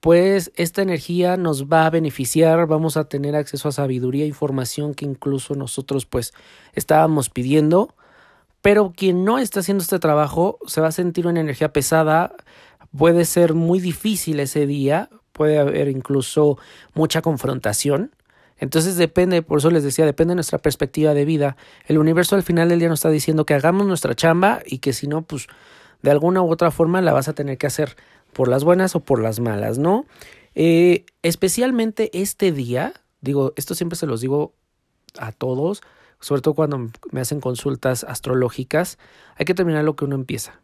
pues 0.00 0.50
esta 0.56 0.82
energía 0.82 1.36
nos 1.36 1.66
va 1.66 1.86
a 1.86 1.90
beneficiar, 1.90 2.66
vamos 2.66 2.96
a 2.96 3.04
tener 3.04 3.36
acceso 3.36 3.68
a 3.68 3.72
sabiduría, 3.72 4.26
información 4.26 4.94
que 4.94 5.04
incluso 5.04 5.54
nosotros 5.54 6.06
pues 6.06 6.34
estábamos 6.72 7.30
pidiendo, 7.30 7.94
pero 8.62 8.92
quien 8.96 9.24
no 9.24 9.38
está 9.38 9.60
haciendo 9.60 9.82
este 9.82 9.98
trabajo 9.98 10.58
se 10.66 10.80
va 10.80 10.88
a 10.88 10.92
sentir 10.92 11.26
una 11.26 11.40
energía 11.40 11.72
pesada, 11.72 12.34
puede 12.96 13.24
ser 13.24 13.54
muy 13.54 13.80
difícil 13.80 14.40
ese 14.40 14.66
día, 14.66 15.10
puede 15.32 15.58
haber 15.58 15.88
incluso 15.88 16.58
mucha 16.94 17.22
confrontación, 17.22 18.12
entonces 18.62 18.96
depende, 18.96 19.42
por 19.42 19.58
eso 19.58 19.70
les 19.70 19.82
decía, 19.82 20.06
depende 20.06 20.32
de 20.32 20.36
nuestra 20.36 20.58
perspectiva 20.58 21.14
de 21.14 21.24
vida. 21.24 21.56
El 21.88 21.98
universo 21.98 22.36
al 22.36 22.44
final 22.44 22.68
del 22.68 22.78
día 22.78 22.88
nos 22.88 23.00
está 23.00 23.10
diciendo 23.10 23.44
que 23.44 23.54
hagamos 23.54 23.88
nuestra 23.88 24.14
chamba 24.14 24.62
y 24.64 24.78
que 24.78 24.92
si 24.92 25.08
no, 25.08 25.22
pues 25.22 25.48
de 26.02 26.12
alguna 26.12 26.42
u 26.42 26.50
otra 26.50 26.70
forma 26.70 27.00
la 27.00 27.12
vas 27.12 27.26
a 27.26 27.32
tener 27.32 27.58
que 27.58 27.66
hacer 27.66 27.96
por 28.32 28.46
las 28.46 28.62
buenas 28.62 28.94
o 28.94 29.00
por 29.00 29.20
las 29.20 29.40
malas, 29.40 29.78
¿no? 29.78 30.06
Eh, 30.54 31.06
especialmente 31.22 32.10
este 32.12 32.52
día, 32.52 32.92
digo, 33.20 33.52
esto 33.56 33.74
siempre 33.74 33.96
se 33.96 34.06
los 34.06 34.20
digo 34.20 34.52
a 35.18 35.32
todos, 35.32 35.82
sobre 36.22 36.40
todo 36.40 36.54
cuando 36.54 36.88
me 37.10 37.20
hacen 37.20 37.40
consultas 37.40 38.04
astrológicas, 38.04 38.96
hay 39.36 39.44
que 39.44 39.54
terminar 39.54 39.84
lo 39.84 39.96
que 39.96 40.04
uno 40.04 40.14
empieza. 40.14 40.60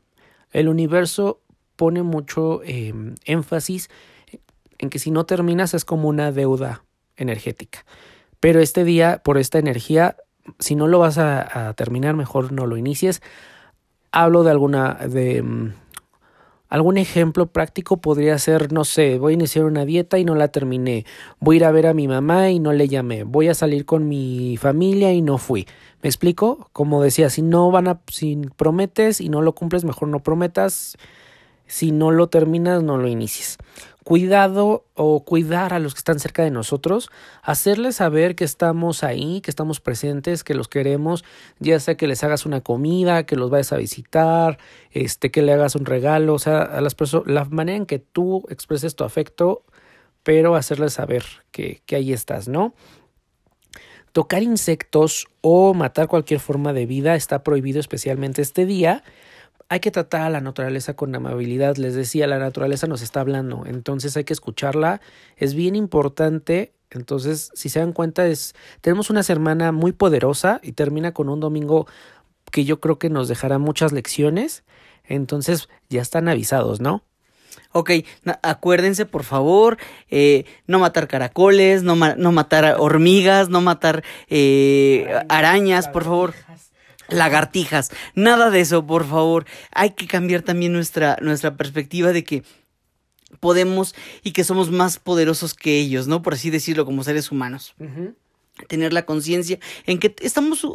El 0.52 0.68
universo 0.68 1.40
pone 1.76 2.02
mucho 2.02 2.62
em, 2.62 3.16
énfasis 3.24 3.90
en 4.78 4.88
que 4.88 5.00
si 5.00 5.10
no 5.10 5.26
terminas 5.26 5.74
es 5.74 5.84
como 5.84 6.08
una 6.08 6.30
deuda 6.30 6.84
energética. 7.16 7.84
Pero 8.38 8.60
este 8.60 8.84
día, 8.84 9.20
por 9.24 9.36
esta 9.36 9.58
energía, 9.58 10.16
si 10.60 10.76
no 10.76 10.86
lo 10.86 11.00
vas 11.00 11.18
a, 11.18 11.68
a 11.68 11.74
terminar, 11.74 12.14
mejor 12.14 12.52
no 12.52 12.66
lo 12.66 12.76
inicies. 12.76 13.20
Hablo 14.12 14.44
de 14.44 14.52
alguna, 14.52 14.94
de 14.94 15.42
mm, 15.42 15.72
Algún 16.68 16.98
ejemplo 16.98 17.46
práctico 17.46 17.96
podría 17.96 18.38
ser, 18.38 18.72
no 18.72 18.84
sé, 18.84 19.18
voy 19.18 19.32
a 19.32 19.34
iniciar 19.34 19.64
una 19.64 19.86
dieta 19.86 20.18
y 20.18 20.24
no 20.24 20.34
la 20.34 20.48
terminé, 20.48 21.06
voy 21.40 21.56
a 21.56 21.58
ir 21.58 21.64
a 21.64 21.72
ver 21.72 21.86
a 21.86 21.94
mi 21.94 22.08
mamá 22.08 22.50
y 22.50 22.58
no 22.58 22.72
le 22.74 22.88
llamé, 22.88 23.24
voy 23.24 23.48
a 23.48 23.54
salir 23.54 23.86
con 23.86 24.06
mi 24.06 24.58
familia 24.58 25.12
y 25.12 25.22
no 25.22 25.38
fui. 25.38 25.66
¿Me 26.02 26.08
explico? 26.08 26.68
Como 26.72 27.02
decía, 27.02 27.30
si 27.30 27.40
no 27.40 27.70
van 27.70 27.88
a, 27.88 28.00
si 28.08 28.36
prometes 28.56 29.20
y 29.20 29.30
no 29.30 29.40
lo 29.40 29.54
cumples, 29.54 29.84
mejor 29.84 30.08
no 30.08 30.20
prometas. 30.20 30.96
Si 31.66 31.92
no 31.92 32.10
lo 32.12 32.28
terminas, 32.28 32.82
no 32.82 32.96
lo 32.96 33.08
inicies 33.08 33.58
cuidado 34.08 34.86
o 34.94 35.22
cuidar 35.22 35.74
a 35.74 35.78
los 35.78 35.92
que 35.92 35.98
están 35.98 36.18
cerca 36.18 36.42
de 36.42 36.50
nosotros, 36.50 37.10
hacerles 37.42 37.96
saber 37.96 38.36
que 38.36 38.44
estamos 38.44 39.04
ahí, 39.04 39.42
que 39.42 39.50
estamos 39.50 39.80
presentes, 39.80 40.44
que 40.44 40.54
los 40.54 40.66
queremos, 40.66 41.26
ya 41.58 41.78
sea 41.78 41.94
que 41.94 42.06
les 42.06 42.24
hagas 42.24 42.46
una 42.46 42.62
comida, 42.62 43.26
que 43.26 43.36
los 43.36 43.50
vayas 43.50 43.70
a 43.74 43.76
visitar, 43.76 44.56
este, 44.92 45.30
que 45.30 45.42
le 45.42 45.52
hagas 45.52 45.74
un 45.74 45.84
regalo, 45.84 46.32
o 46.32 46.38
sea, 46.38 46.62
a 46.62 46.80
las 46.80 46.94
personas, 46.94 47.28
la 47.28 47.44
manera 47.44 47.76
en 47.76 47.84
que 47.84 47.98
tú 47.98 48.46
expreses 48.48 48.96
tu 48.96 49.04
afecto, 49.04 49.66
pero 50.22 50.56
hacerles 50.56 50.94
saber 50.94 51.26
que, 51.50 51.82
que 51.84 51.96
ahí 51.96 52.14
estás, 52.14 52.48
¿no? 52.48 52.72
Tocar 54.12 54.42
insectos 54.42 55.26
o 55.42 55.74
matar 55.74 56.08
cualquier 56.08 56.40
forma 56.40 56.72
de 56.72 56.86
vida 56.86 57.14
está 57.14 57.42
prohibido 57.42 57.78
especialmente 57.78 58.40
este 58.40 58.64
día 58.64 59.02
hay 59.68 59.80
que 59.80 59.90
tratar 59.90 60.22
a 60.22 60.30
la 60.30 60.40
naturaleza 60.40 60.94
con 60.94 61.14
amabilidad. 61.14 61.76
Les 61.76 61.94
decía, 61.94 62.26
la 62.26 62.38
naturaleza 62.38 62.86
nos 62.86 63.02
está 63.02 63.20
hablando, 63.20 63.64
entonces 63.66 64.16
hay 64.16 64.24
que 64.24 64.32
escucharla. 64.32 65.00
Es 65.36 65.54
bien 65.54 65.76
importante. 65.76 66.72
Entonces, 66.90 67.50
si 67.54 67.68
se 67.68 67.80
dan 67.80 67.92
cuenta, 67.92 68.26
es 68.26 68.54
tenemos 68.80 69.10
una 69.10 69.22
semana 69.22 69.72
muy 69.72 69.92
poderosa 69.92 70.58
y 70.62 70.72
termina 70.72 71.12
con 71.12 71.28
un 71.28 71.38
domingo 71.40 71.86
que 72.50 72.64
yo 72.64 72.80
creo 72.80 72.98
que 72.98 73.10
nos 73.10 73.28
dejará 73.28 73.58
muchas 73.58 73.92
lecciones. 73.92 74.64
Entonces, 75.04 75.68
ya 75.90 76.00
están 76.00 76.28
avisados, 76.28 76.80
¿no? 76.80 77.02
Ok, 77.72 77.90
acuérdense 78.42 79.04
por 79.04 79.24
favor, 79.24 79.76
eh, 80.08 80.44
no 80.66 80.78
matar 80.78 81.08
caracoles, 81.08 81.82
no, 81.82 81.96
no 81.96 82.32
matar 82.32 82.76
hormigas, 82.78 83.50
no 83.50 83.60
matar 83.60 84.04
eh, 84.28 85.06
arañas, 85.28 85.88
por 85.88 86.04
favor 86.04 86.34
lagartijas, 87.08 87.90
nada 88.14 88.50
de 88.50 88.60
eso, 88.60 88.86
por 88.86 89.06
favor. 89.06 89.46
Hay 89.72 89.90
que 89.90 90.06
cambiar 90.06 90.42
también 90.42 90.72
nuestra, 90.72 91.16
nuestra 91.20 91.56
perspectiva 91.56 92.12
de 92.12 92.24
que 92.24 92.42
podemos 93.40 93.94
y 94.22 94.32
que 94.32 94.44
somos 94.44 94.70
más 94.70 94.98
poderosos 94.98 95.54
que 95.54 95.78
ellos, 95.78 96.06
¿no? 96.06 96.22
Por 96.22 96.34
así 96.34 96.50
decirlo, 96.50 96.84
como 96.84 97.04
seres 97.04 97.30
humanos. 97.30 97.74
Tener 98.66 98.92
la 98.92 99.06
conciencia 99.06 99.60
en 99.86 100.00
que 100.00 100.16
estamos 100.20 100.66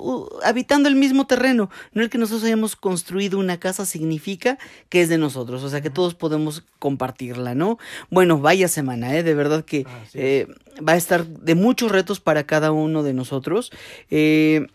habitando 0.45 0.87
el 0.87 0.95
mismo 0.95 1.27
terreno, 1.27 1.69
no 1.91 2.01
el 2.01 2.09
que 2.09 2.17
nosotros 2.17 2.45
hayamos 2.45 2.77
construido 2.77 3.37
una 3.37 3.59
casa 3.59 3.85
significa 3.85 4.57
que 4.87 5.01
es 5.01 5.09
de 5.09 5.17
nosotros, 5.17 5.63
o 5.63 5.69
sea 5.69 5.81
que 5.81 5.89
todos 5.89 6.15
podemos 6.15 6.63
compartirla, 6.79 7.55
¿no? 7.55 7.77
Bueno, 8.09 8.39
vaya 8.39 8.69
semana, 8.69 9.17
¿eh? 9.17 9.23
De 9.23 9.33
verdad 9.33 9.65
que 9.65 9.85
eh, 10.13 10.47
va 10.87 10.93
a 10.93 10.97
estar 10.97 11.25
de 11.25 11.55
muchos 11.55 11.91
retos 11.91 12.21
para 12.21 12.45
cada 12.45 12.71
uno 12.71 13.03
de 13.03 13.13
nosotros. 13.13 13.69
Eh, 14.09 14.67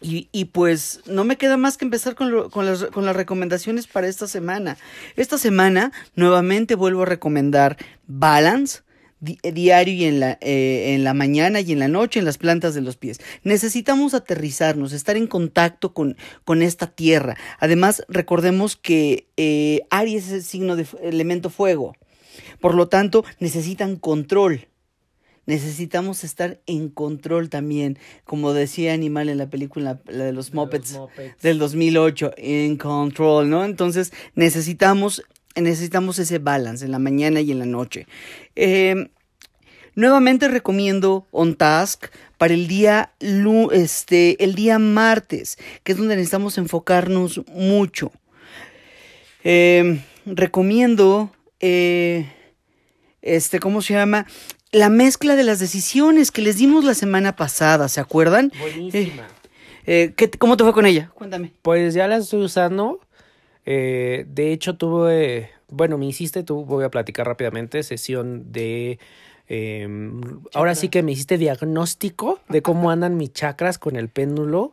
y, 0.00 0.44
pues 0.46 1.00
no 1.06 1.24
me 1.24 1.36
queda 1.36 1.56
más 1.56 1.76
que 1.76 1.84
empezar 1.84 2.14
con, 2.14 2.50
con, 2.50 2.66
las, 2.66 2.84
con, 2.84 3.04
las, 3.04 3.16
recomendaciones 3.16 3.86
para 3.86 4.06
esta 4.06 4.28
semana. 4.28 4.76
Esta 5.16 5.38
semana 5.38 5.92
nuevamente 6.14 6.74
vuelvo 6.74 7.02
a 7.02 7.06
recomendar 7.06 7.76
Balance 8.06 8.82
eh, 9.42 9.50
diario 9.50 9.94
y 9.94 10.04
en 10.04 10.20
la, 10.20 10.38
eh, 10.40 10.94
en 10.94 11.02
la 11.02 11.12
mañana 11.12 11.60
y 11.60 11.72
en 11.72 11.80
la 11.80 11.88
noche 11.88 12.20
en 12.20 12.24
las 12.24 12.38
plantas 12.38 12.74
de 12.74 12.80
los 12.80 12.96
pies. 12.96 13.20
Necesitamos 13.42 14.14
aterrizarnos, 14.14 14.92
estar 14.92 15.16
en 15.16 15.26
contacto 15.26 15.92
con, 15.92 16.16
con 16.44 16.62
esta 16.62 16.86
tierra. 16.86 17.36
Además, 17.58 18.04
recordemos 18.08 18.76
que 18.76 19.26
eh, 19.36 19.82
Aries 19.90 20.26
es 20.26 20.32
el 20.32 20.42
signo 20.44 20.76
de 20.76 20.86
elemento 21.02 21.50
fuego. 21.50 21.96
Por 22.60 22.74
lo 22.74 22.88
tanto, 22.88 23.24
necesitan 23.40 23.96
control 23.96 24.68
necesitamos 25.48 26.24
estar 26.24 26.60
en 26.66 26.90
control 26.90 27.48
también, 27.48 27.98
como 28.24 28.52
decía 28.52 28.92
Animal 28.92 29.30
en 29.30 29.38
la 29.38 29.48
película 29.48 29.98
la 30.04 30.24
de 30.24 30.32
los 30.34 30.52
Muppets, 30.52 31.00
del 31.40 31.58
2008, 31.58 32.32
en 32.36 32.76
control, 32.76 33.48
¿no? 33.48 33.64
Entonces 33.64 34.12
necesitamos, 34.34 35.22
necesitamos 35.56 36.18
ese 36.18 36.38
balance 36.38 36.84
en 36.84 36.90
la 36.90 36.98
mañana 36.98 37.40
y 37.40 37.50
en 37.50 37.60
la 37.60 37.64
noche. 37.64 38.06
Em, 38.56 39.08
nuevamente 39.94 40.48
recomiendo 40.48 41.26
On 41.30 41.56
Task 41.56 42.08
para 42.36 42.52
el 42.52 42.68
día, 42.68 43.14
este, 43.72 44.44
el 44.44 44.54
día 44.54 44.78
martes, 44.78 45.56
que 45.82 45.92
es 45.92 45.98
donde 45.98 46.16
necesitamos 46.16 46.58
enfocarnos 46.58 47.40
mucho. 47.54 48.12
Em, 49.44 50.02
recomiendo, 50.26 51.32
eh, 51.58 52.30
este, 53.22 53.60
¿cómo 53.60 53.80
se 53.80 53.94
llama? 53.94 54.26
La 54.72 54.88
mezcla 54.88 55.36
de 55.36 55.44
las 55.44 55.60
decisiones 55.60 56.30
que 56.30 56.42
les 56.42 56.58
dimos 56.58 56.84
la 56.84 56.94
semana 56.94 57.36
pasada, 57.36 57.88
¿se 57.88 58.00
acuerdan? 58.00 58.52
Buenísima. 58.58 59.26
Eh, 59.86 60.14
eh, 60.16 60.30
¿Cómo 60.38 60.56
te 60.56 60.64
fue 60.64 60.72
con 60.72 60.86
ella? 60.86 61.10
Cuéntame. 61.14 61.52
Pues 61.62 61.94
ya 61.94 62.06
la 62.08 62.16
estoy 62.16 62.42
usando. 62.42 63.00
Eh, 63.64 64.26
de 64.28 64.52
hecho, 64.52 64.76
tuve, 64.76 65.50
bueno, 65.68 65.98
me 65.98 66.06
hiciste, 66.06 66.42
tú 66.42 66.64
voy 66.64 66.84
a 66.84 66.90
platicar 66.90 67.26
rápidamente, 67.26 67.82
sesión 67.82 68.52
de... 68.52 68.98
Em, 69.50 70.20
ahora 70.52 70.74
sí 70.74 70.90
que 70.90 71.02
me 71.02 71.12
hiciste 71.12 71.38
diagnóstico 71.38 72.38
de 72.50 72.60
cómo 72.60 72.90
andan 72.90 73.16
mis 73.16 73.32
chakras 73.32 73.78
con 73.78 73.96
el 73.96 74.10
péndulo 74.10 74.72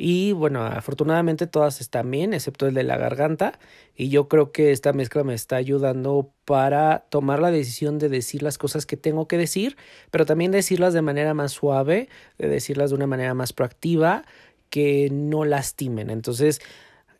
y 0.00 0.30
bueno, 0.30 0.64
afortunadamente 0.64 1.48
todas 1.48 1.80
están 1.80 2.08
bien, 2.08 2.32
excepto 2.32 2.68
el 2.68 2.74
de 2.74 2.84
la 2.84 2.96
garganta. 2.96 3.58
Y 3.96 4.10
yo 4.10 4.28
creo 4.28 4.52
que 4.52 4.70
esta 4.70 4.92
mezcla 4.92 5.24
me 5.24 5.34
está 5.34 5.56
ayudando 5.56 6.30
para 6.44 7.00
tomar 7.10 7.40
la 7.40 7.50
decisión 7.50 7.98
de 7.98 8.08
decir 8.08 8.44
las 8.44 8.58
cosas 8.58 8.86
que 8.86 8.96
tengo 8.96 9.26
que 9.26 9.36
decir, 9.36 9.76
pero 10.12 10.24
también 10.24 10.52
decirlas 10.52 10.94
de 10.94 11.02
manera 11.02 11.34
más 11.34 11.50
suave, 11.50 12.08
de 12.38 12.48
decirlas 12.48 12.90
de 12.90 12.96
una 12.96 13.08
manera 13.08 13.34
más 13.34 13.52
proactiva, 13.52 14.24
que 14.70 15.08
no 15.10 15.44
lastimen. 15.44 16.10
Entonces, 16.10 16.60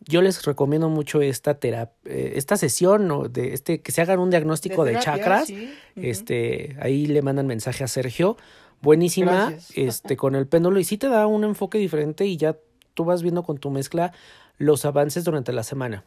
yo 0.07 0.23
les 0.23 0.45
recomiendo 0.45 0.88
mucho 0.88 1.21
esta 1.21 1.55
terapia, 1.55 1.97
eh, 2.05 2.35
esta 2.37 2.57
sesión 2.57 3.11
o 3.11 3.29
de 3.29 3.55
este 3.55 3.81
que 3.81 3.91
se 3.91 4.03
hagan 4.03 4.21
un 4.21 4.31
diagnóstico 4.31 4.85
de, 4.85 5.01
chakras. 5.01 5.53
Este, 5.97 6.77
ahí 6.81 7.07
le 7.07 7.23
mandan 7.23 7.49
mensaje 7.49 7.83
a 7.83 7.88
Sergio. 7.88 8.37
Buenísima, 8.81 9.53
este, 9.75 10.17
con 10.17 10.37
el 10.37 10.47
péndulo, 10.47 10.79
y 10.79 10.85
sí 10.85 10.97
te 10.97 11.09
da 11.09 11.27
un 11.27 11.43
enfoque 11.43 11.79
diferente 11.79 12.25
y 12.25 12.37
ya 12.37 12.57
tú 12.98 13.04
vas 13.04 13.22
viendo 13.22 13.44
con 13.44 13.58
tu 13.58 13.70
mezcla 13.70 14.12
los 14.56 14.84
avances 14.84 15.22
durante 15.22 15.52
la 15.52 15.62
semana. 15.62 16.02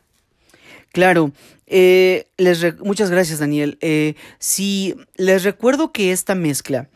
Claro, 0.91 1.31
eh, 1.67 2.27
les 2.35 2.77
muchas 2.81 3.09
gracias 3.09 3.39
Daniel. 3.39 3.77
Eh, 3.79 4.15
sí, 4.39 4.97
les 5.15 5.45
recuerdo 5.45 5.93
que 5.93 6.11
esta 6.11 6.35
mezcla 6.35 6.89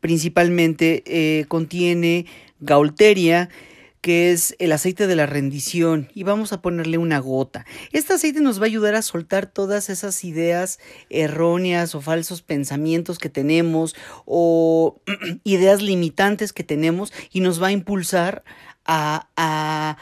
principalmente 0.00 1.02
eh, 1.06 1.46
contiene 1.48 2.26
gaulteria, 2.60 3.48
que 4.02 4.32
es 4.32 4.54
el 4.58 4.70
aceite 4.70 5.06
de 5.06 5.16
la 5.16 5.24
rendición 5.24 6.10
y 6.14 6.24
vamos 6.24 6.52
a 6.52 6.60
ponerle 6.60 6.98
una 6.98 7.18
gota. 7.18 7.64
Este 7.92 8.12
aceite 8.12 8.40
nos 8.40 8.60
va 8.60 8.64
a 8.64 8.66
ayudar 8.66 8.94
a 8.94 9.02
soltar 9.02 9.46
todas 9.46 9.88
esas 9.88 10.24
ideas 10.24 10.78
erróneas 11.08 11.94
o 11.94 12.02
falsos 12.02 12.42
pensamientos 12.42 13.18
que 13.18 13.30
tenemos 13.30 13.96
o 14.26 15.00
ideas 15.44 15.80
limitantes 15.80 16.52
que 16.52 16.64
tenemos 16.64 17.14
y 17.32 17.40
nos 17.40 17.62
va 17.62 17.68
a 17.68 17.72
impulsar 17.72 18.44
a, 18.88 19.96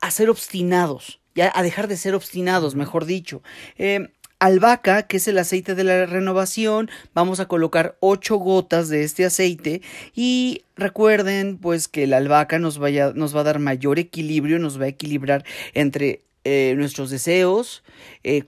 a, 0.00 0.10
ser 0.10 0.28
obstinados, 0.28 1.20
ya 1.34 1.50
a 1.54 1.62
dejar 1.62 1.88
de 1.88 1.96
ser 1.96 2.14
obstinados, 2.14 2.74
mejor 2.74 3.06
dicho. 3.06 3.42
Eh, 3.78 4.08
albahaca, 4.40 5.04
que 5.04 5.16
es 5.16 5.28
el 5.28 5.38
aceite 5.38 5.74
de 5.74 5.84
la 5.84 6.04
renovación, 6.04 6.90
vamos 7.14 7.40
a 7.40 7.46
colocar 7.46 7.96
8 8.00 8.36
gotas 8.36 8.88
de 8.88 9.04
este 9.04 9.24
aceite 9.24 9.80
y 10.14 10.64
recuerden 10.76 11.56
pues 11.56 11.88
que 11.88 12.06
la 12.06 12.18
albahaca 12.18 12.58
nos, 12.58 12.78
vaya, 12.78 13.12
nos 13.14 13.34
va 13.34 13.40
a 13.40 13.44
dar 13.44 13.60
mayor 13.60 13.98
equilibrio, 13.98 14.58
nos 14.58 14.78
va 14.78 14.84
a 14.84 14.88
equilibrar 14.88 15.44
entre 15.72 16.20
eh, 16.42 16.74
nuestros 16.76 17.08
deseos, 17.08 17.84
eh, 18.22 18.44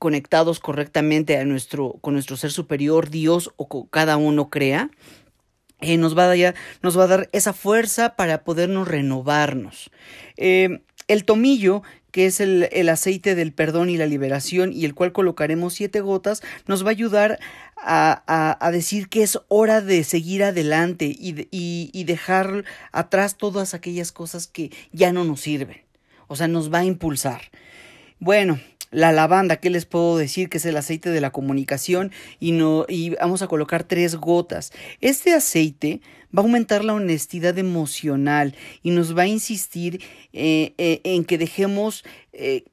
conectados 0.00 0.58
correctamente 0.58 1.36
a 1.36 1.44
nuestro, 1.44 1.98
con 2.00 2.14
nuestro 2.14 2.36
ser 2.36 2.50
superior, 2.50 3.10
Dios 3.10 3.52
o 3.56 3.86
cada 3.88 4.16
uno 4.16 4.50
crea. 4.50 4.90
Eh, 5.80 5.96
nos, 5.96 6.18
va 6.18 6.24
a 6.24 6.36
dar, 6.36 6.54
nos 6.82 6.98
va 6.98 7.04
a 7.04 7.08
dar 7.08 7.28
esa 7.32 7.52
fuerza 7.52 8.16
para 8.16 8.42
podernos 8.42 8.88
renovarnos. 8.88 9.90
Eh, 10.36 10.80
el 11.06 11.24
tomillo, 11.24 11.82
que 12.10 12.26
es 12.26 12.40
el, 12.40 12.68
el, 12.72 12.88
aceite 12.88 13.34
del 13.34 13.52
perdón 13.52 13.88
y 13.88 13.96
la 13.96 14.06
liberación, 14.06 14.72
y 14.72 14.84
el 14.84 14.94
cual 14.94 15.12
colocaremos 15.12 15.74
siete 15.74 16.00
gotas, 16.00 16.42
nos 16.66 16.84
va 16.84 16.88
a 16.88 16.90
ayudar 16.90 17.38
a, 17.76 18.56
a, 18.60 18.70
decir 18.72 19.08
que 19.08 19.22
es 19.22 19.38
hora 19.46 19.80
de 19.80 20.02
seguir 20.02 20.42
adelante 20.42 21.06
y, 21.06 21.46
y, 21.50 21.90
y 21.92 22.04
dejar 22.04 22.64
atrás 22.90 23.36
todas 23.36 23.72
aquellas 23.72 24.10
cosas 24.10 24.48
que 24.48 24.72
ya 24.92 25.12
no 25.12 25.24
nos 25.24 25.40
sirven. 25.40 25.82
O 26.26 26.34
sea, 26.34 26.48
nos 26.48 26.72
va 26.72 26.80
a 26.80 26.84
impulsar. 26.84 27.40
Bueno, 28.18 28.58
la 28.90 29.12
lavanda, 29.12 29.56
¿qué 29.56 29.70
les 29.70 29.84
puedo 29.84 30.16
decir? 30.16 30.48
Que 30.48 30.58
es 30.58 30.64
el 30.64 30.76
aceite 30.76 31.10
de 31.10 31.20
la 31.20 31.30
comunicación 31.30 32.12
y, 32.40 32.52
no, 32.52 32.86
y 32.88 33.10
vamos 33.10 33.42
a 33.42 33.48
colocar 33.48 33.84
tres 33.84 34.16
gotas. 34.16 34.72
Este 35.00 35.34
aceite 35.34 36.00
va 36.36 36.42
a 36.42 36.44
aumentar 36.44 36.84
la 36.84 36.94
honestidad 36.94 37.58
emocional 37.58 38.54
y 38.82 38.90
nos 38.90 39.16
va 39.16 39.22
a 39.22 39.26
insistir 39.26 40.02
eh, 40.32 40.74
eh, 40.78 41.00
en 41.04 41.24
que 41.24 41.38
dejemos... 41.38 42.04
Eh, 42.32 42.64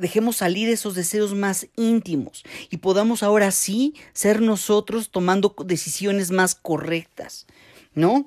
dejemos 0.00 0.36
salir 0.36 0.70
esos 0.70 0.94
deseos 0.94 1.34
más 1.34 1.66
íntimos 1.76 2.42
y 2.70 2.78
podamos 2.78 3.22
ahora 3.22 3.50
sí 3.50 3.92
ser 4.14 4.40
nosotros 4.40 5.10
tomando 5.10 5.54
decisiones 5.66 6.30
más 6.30 6.54
correctas, 6.54 7.46
¿no? 7.92 8.26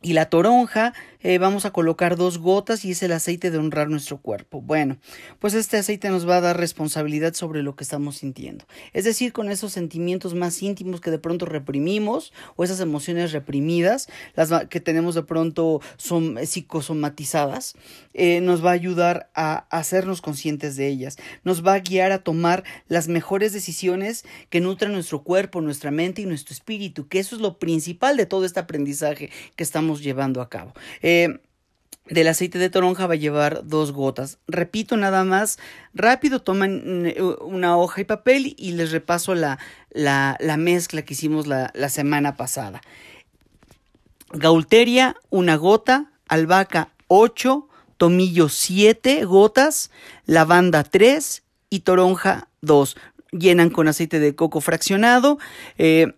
Y 0.00 0.14
la 0.14 0.30
toronja, 0.30 0.94
eh, 1.24 1.38
vamos 1.38 1.64
a 1.64 1.70
colocar 1.70 2.16
dos 2.16 2.36
gotas 2.36 2.84
y 2.84 2.90
es 2.90 3.02
el 3.02 3.12
aceite 3.12 3.50
de 3.50 3.56
honrar 3.56 3.88
nuestro 3.88 4.18
cuerpo. 4.18 4.60
Bueno, 4.60 4.98
pues 5.38 5.54
este 5.54 5.78
aceite 5.78 6.10
nos 6.10 6.28
va 6.28 6.36
a 6.36 6.42
dar 6.42 6.58
responsabilidad 6.58 7.32
sobre 7.32 7.62
lo 7.62 7.76
que 7.76 7.82
estamos 7.82 8.18
sintiendo. 8.18 8.66
Es 8.92 9.04
decir, 9.04 9.32
con 9.32 9.50
esos 9.50 9.72
sentimientos 9.72 10.34
más 10.34 10.62
íntimos 10.62 11.00
que 11.00 11.10
de 11.10 11.18
pronto 11.18 11.46
reprimimos 11.46 12.34
o 12.56 12.62
esas 12.62 12.78
emociones 12.80 13.32
reprimidas, 13.32 14.06
las 14.36 14.66
que 14.66 14.80
tenemos 14.80 15.14
de 15.14 15.22
pronto 15.22 15.80
son 15.96 16.36
psicosomatizadas, 16.44 17.74
eh, 18.12 18.42
nos 18.42 18.62
va 18.62 18.70
a 18.70 18.74
ayudar 18.74 19.30
a 19.34 19.66
hacernos 19.70 20.20
conscientes 20.20 20.76
de 20.76 20.88
ellas. 20.88 21.16
Nos 21.42 21.66
va 21.66 21.72
a 21.72 21.80
guiar 21.80 22.12
a 22.12 22.22
tomar 22.22 22.64
las 22.86 23.08
mejores 23.08 23.54
decisiones 23.54 24.26
que 24.50 24.60
nutran 24.60 24.92
nuestro 24.92 25.22
cuerpo, 25.22 25.62
nuestra 25.62 25.90
mente 25.90 26.20
y 26.20 26.26
nuestro 26.26 26.52
espíritu, 26.52 27.08
que 27.08 27.18
eso 27.18 27.34
es 27.34 27.40
lo 27.40 27.58
principal 27.58 28.18
de 28.18 28.26
todo 28.26 28.44
este 28.44 28.60
aprendizaje 28.60 29.30
que 29.56 29.64
estamos 29.64 30.02
llevando 30.02 30.42
a 30.42 30.50
cabo. 30.50 30.74
Eh, 31.00 31.13
del 32.08 32.28
aceite 32.28 32.58
de 32.58 32.68
toronja 32.70 33.06
va 33.06 33.14
a 33.14 33.18
llevar 33.18 33.66
dos 33.66 33.92
gotas. 33.92 34.38
Repito 34.46 34.96
nada 34.96 35.24
más, 35.24 35.58
rápido 35.94 36.40
toman 36.40 37.06
eh, 37.06 37.22
una 37.40 37.76
hoja 37.76 38.02
y 38.02 38.04
papel 38.04 38.54
y 38.58 38.72
les 38.72 38.92
repaso 38.92 39.34
la, 39.34 39.58
la, 39.90 40.36
la 40.40 40.56
mezcla 40.56 41.02
que 41.02 41.14
hicimos 41.14 41.46
la, 41.46 41.70
semana 41.88 42.36
pasada. 42.36 42.82
Gaulteria, 44.32 45.16
una 45.30 45.56
gota, 45.56 46.10
albahaca, 46.28 46.90
8, 47.08 47.68
tomillo, 47.96 48.48
7 48.48 49.24
gotas, 49.24 49.90
lavanda, 50.26 50.82
3 50.82 51.42
y 51.70 51.80
toronja, 51.80 52.48
2. 52.60 52.96
Llenan 53.30 53.70
con 53.70 53.88
aceite 53.88 54.18
de 54.18 54.34
coco 54.34 54.60
fraccionado. 54.60 55.38
Eh, 55.78 56.14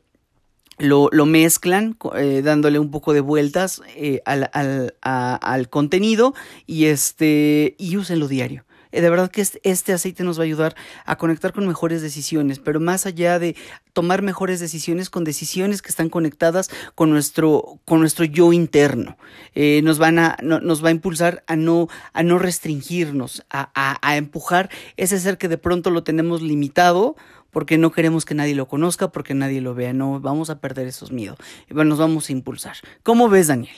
lo, 0.78 1.08
lo 1.12 1.26
mezclan 1.26 1.96
eh, 2.16 2.42
dándole 2.42 2.78
un 2.78 2.90
poco 2.90 3.12
de 3.12 3.20
vueltas 3.20 3.82
eh, 3.94 4.20
al, 4.24 4.50
al, 4.52 4.94
al, 5.02 5.68
contenido 5.68 6.34
y 6.66 6.86
este 6.86 7.74
y 7.78 7.96
úsenlo 7.96 8.28
diario. 8.28 8.64
Eh, 8.96 9.00
de 9.00 9.10
verdad 9.10 9.30
que 9.30 9.42
este, 9.62 9.92
aceite 9.92 10.24
nos 10.24 10.38
va 10.38 10.42
a 10.42 10.46
ayudar 10.46 10.74
a 11.04 11.16
conectar 11.18 11.52
con 11.52 11.66
mejores 11.66 12.00
decisiones, 12.00 12.58
pero 12.58 12.80
más 12.80 13.04
allá 13.04 13.38
de 13.38 13.56
tomar 13.92 14.22
mejores 14.22 14.58
decisiones 14.58 15.10
con 15.10 15.24
decisiones 15.24 15.82
que 15.82 15.90
están 15.90 16.08
conectadas 16.08 16.70
con 16.94 17.10
nuestro, 17.10 17.78
con 17.84 18.00
nuestro 18.00 18.24
yo 18.24 18.52
interno. 18.54 19.18
Eh, 19.54 19.82
nos 19.82 19.98
van 19.98 20.18
a, 20.18 20.36
no, 20.42 20.60
nos 20.60 20.82
va 20.84 20.88
a 20.88 20.92
impulsar 20.92 21.44
a 21.46 21.56
no, 21.56 21.88
a 22.14 22.22
no 22.22 22.38
restringirnos, 22.38 23.44
a, 23.50 23.70
a, 23.74 23.98
a 24.00 24.16
empujar 24.16 24.70
ese 24.96 25.18
ser 25.18 25.36
que 25.36 25.48
de 25.48 25.58
pronto 25.58 25.90
lo 25.90 26.02
tenemos 26.02 26.40
limitado 26.40 27.16
porque 27.56 27.78
no 27.78 27.90
queremos 27.90 28.26
que 28.26 28.34
nadie 28.34 28.54
lo 28.54 28.68
conozca, 28.68 29.08
porque 29.08 29.32
nadie 29.32 29.62
lo 29.62 29.74
vea, 29.74 29.94
no 29.94 30.20
vamos 30.20 30.50
a 30.50 30.58
perder 30.58 30.86
esos 30.88 31.10
miedos, 31.10 31.38
nos 31.70 31.98
vamos 31.98 32.28
a 32.28 32.32
impulsar. 32.32 32.76
¿Cómo 33.02 33.30
ves, 33.30 33.46
Daniel? 33.46 33.74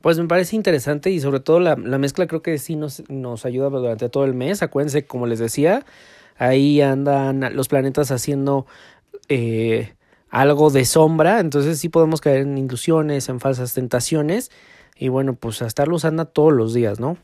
Pues 0.00 0.18
me 0.18 0.26
parece 0.26 0.56
interesante 0.56 1.12
y 1.12 1.20
sobre 1.20 1.38
todo 1.38 1.60
la, 1.60 1.76
la 1.76 1.98
mezcla 1.98 2.26
creo 2.26 2.42
que 2.42 2.58
sí 2.58 2.74
nos, 2.74 3.08
nos 3.08 3.46
ayuda 3.46 3.70
durante 3.70 4.08
todo 4.08 4.24
el 4.24 4.34
mes. 4.34 4.64
Acuérdense, 4.64 5.06
como 5.06 5.28
les 5.28 5.38
decía, 5.38 5.86
ahí 6.38 6.80
andan 6.80 7.54
los 7.54 7.68
planetas 7.68 8.10
haciendo 8.10 8.66
eh, 9.28 9.94
algo 10.28 10.70
de 10.70 10.84
sombra, 10.84 11.38
entonces 11.38 11.78
sí 11.78 11.88
podemos 11.88 12.20
caer 12.20 12.38
en 12.38 12.58
ilusiones, 12.58 13.28
en 13.28 13.38
falsas 13.38 13.74
tentaciones 13.74 14.50
y 14.96 15.06
bueno, 15.06 15.34
pues 15.34 15.62
a 15.62 15.66
estarlo 15.68 15.94
usando 15.94 16.24
todos 16.24 16.52
los 16.52 16.74
días, 16.74 16.98
¿no? 16.98 17.16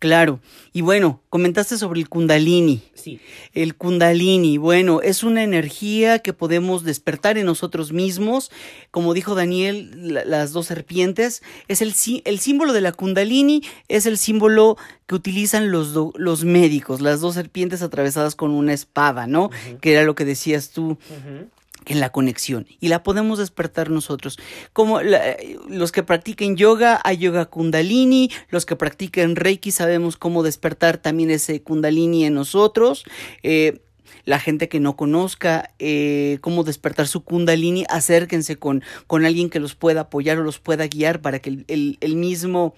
Claro. 0.00 0.40
Y 0.72 0.80
bueno, 0.80 1.20
comentaste 1.28 1.76
sobre 1.76 2.00
el 2.00 2.08
kundalini. 2.08 2.80
Sí. 2.94 3.20
El 3.52 3.76
kundalini, 3.76 4.56
bueno, 4.56 5.02
es 5.02 5.22
una 5.22 5.42
energía 5.42 6.20
que 6.20 6.32
podemos 6.32 6.84
despertar 6.84 7.36
en 7.36 7.44
nosotros 7.44 7.92
mismos. 7.92 8.50
Como 8.90 9.12
dijo 9.12 9.34
Daniel, 9.34 9.90
la, 9.94 10.24
las 10.24 10.52
dos 10.52 10.66
serpientes, 10.66 11.42
es 11.68 11.82
el, 11.82 11.94
el 12.24 12.40
símbolo 12.40 12.72
de 12.72 12.80
la 12.80 12.92
kundalini, 12.92 13.62
es 13.88 14.06
el 14.06 14.16
símbolo 14.16 14.78
que 15.06 15.16
utilizan 15.16 15.70
los, 15.70 15.92
do, 15.92 16.14
los 16.16 16.44
médicos, 16.44 17.02
las 17.02 17.20
dos 17.20 17.34
serpientes 17.34 17.82
atravesadas 17.82 18.34
con 18.34 18.52
una 18.52 18.72
espada, 18.72 19.26
¿no? 19.26 19.44
Uh 19.44 19.50
-huh. 19.50 19.80
Que 19.80 19.92
era 19.92 20.04
lo 20.04 20.14
que 20.14 20.24
decías 20.24 20.70
tú. 20.70 20.92
Uh 20.92 20.96
-huh 20.96 21.59
en 21.90 21.98
la 21.98 22.10
conexión 22.10 22.66
y 22.78 22.88
la 22.88 23.02
podemos 23.02 23.38
despertar 23.38 23.90
nosotros. 23.90 24.38
Como 24.72 25.02
la, 25.02 25.36
los 25.68 25.90
que 25.90 26.04
practiquen 26.04 26.56
yoga, 26.56 27.00
hay 27.02 27.18
yoga 27.18 27.46
kundalini, 27.46 28.30
los 28.48 28.64
que 28.64 28.76
practiquen 28.76 29.34
reiki 29.34 29.72
sabemos 29.72 30.16
cómo 30.16 30.44
despertar 30.44 30.98
también 30.98 31.30
ese 31.30 31.62
kundalini 31.62 32.24
en 32.24 32.34
nosotros. 32.34 33.04
Eh, 33.42 33.82
la 34.24 34.38
gente 34.38 34.68
que 34.68 34.78
no 34.78 34.96
conozca 34.96 35.74
eh, 35.80 36.38
cómo 36.42 36.62
despertar 36.62 37.08
su 37.08 37.24
kundalini, 37.24 37.84
acérquense 37.88 38.56
con, 38.56 38.84
con 39.08 39.24
alguien 39.24 39.50
que 39.50 39.58
los 39.58 39.74
pueda 39.74 40.02
apoyar 40.02 40.38
o 40.38 40.44
los 40.44 40.60
pueda 40.60 40.86
guiar 40.86 41.20
para 41.20 41.40
que 41.40 41.50
el, 41.50 41.64
el, 41.66 41.98
el 42.00 42.14
mismo 42.14 42.74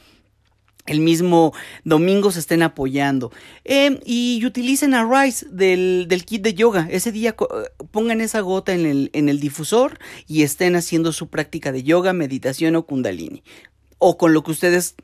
el 0.87 1.01
mismo 1.01 1.53
domingo 1.85 2.33
se 2.33 2.41
estén 2.41 2.63
apoyando. 2.63 3.31
Eh, 3.65 4.01
y 4.05 4.45
utilicen 4.45 4.95
a 4.95 5.05
Rice 5.05 5.47
del, 5.51 6.07
del, 6.09 6.25
kit 6.25 6.43
de 6.43 6.55
yoga. 6.55 6.89
Ese 6.91 7.13
día 7.13 7.37
pongan 7.91 8.21
esa 8.21 8.41
gota 8.41 8.73
en 8.73 8.87
el, 8.87 9.11
en 9.13 9.29
el 9.29 9.41
difusor 9.41 9.99
y 10.27 10.43
estén 10.43 10.77
haciendo 10.77 11.13
su 11.13 11.29
práctica 11.29 11.73
de 11.73 11.83
yoga, 11.83 12.13
meditación 12.13 12.77
o 12.77 12.85
kundalini. 12.85 13.43
O 13.99 14.19
con 14.19 14.33
lo 14.33 14.43
que 14.43 14.51
ustedes 14.51 14.97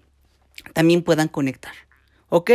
también 0.75 1.03
puedan 1.03 1.29
conectar. 1.29 1.73
¿Ok? 2.31 2.51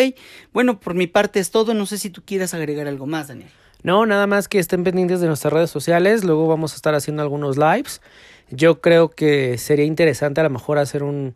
Bueno, 0.51 0.79
por 0.79 0.93
mi 0.93 1.07
parte 1.07 1.39
es 1.39 1.49
todo. 1.49 1.73
No 1.73 1.85
sé 1.85 1.97
si 1.97 2.09
tú 2.09 2.21
quieras 2.25 2.53
agregar 2.53 2.87
algo 2.87 3.07
más, 3.07 3.29
Daniel. 3.29 3.49
No, 3.81 4.05
nada 4.05 4.27
más 4.27 4.47
que 4.47 4.59
estén 4.59 4.83
pendientes 4.83 5.19
de 5.19 5.27
nuestras 5.27 5.51
redes 5.51 5.69
sociales. 5.69 6.23
Luego 6.23 6.47
vamos 6.47 6.73
a 6.73 6.75
estar 6.75 6.93
haciendo 6.95 7.21
algunos 7.21 7.57
lives. 7.57 8.01
Yo 8.49 8.81
creo 8.81 9.09
que 9.09 9.57
sería 9.57 9.85
interesante 9.85 10.41
a 10.41 10.43
lo 10.43 10.49
mejor 10.49 10.77
hacer 10.77 11.03
un 11.03 11.33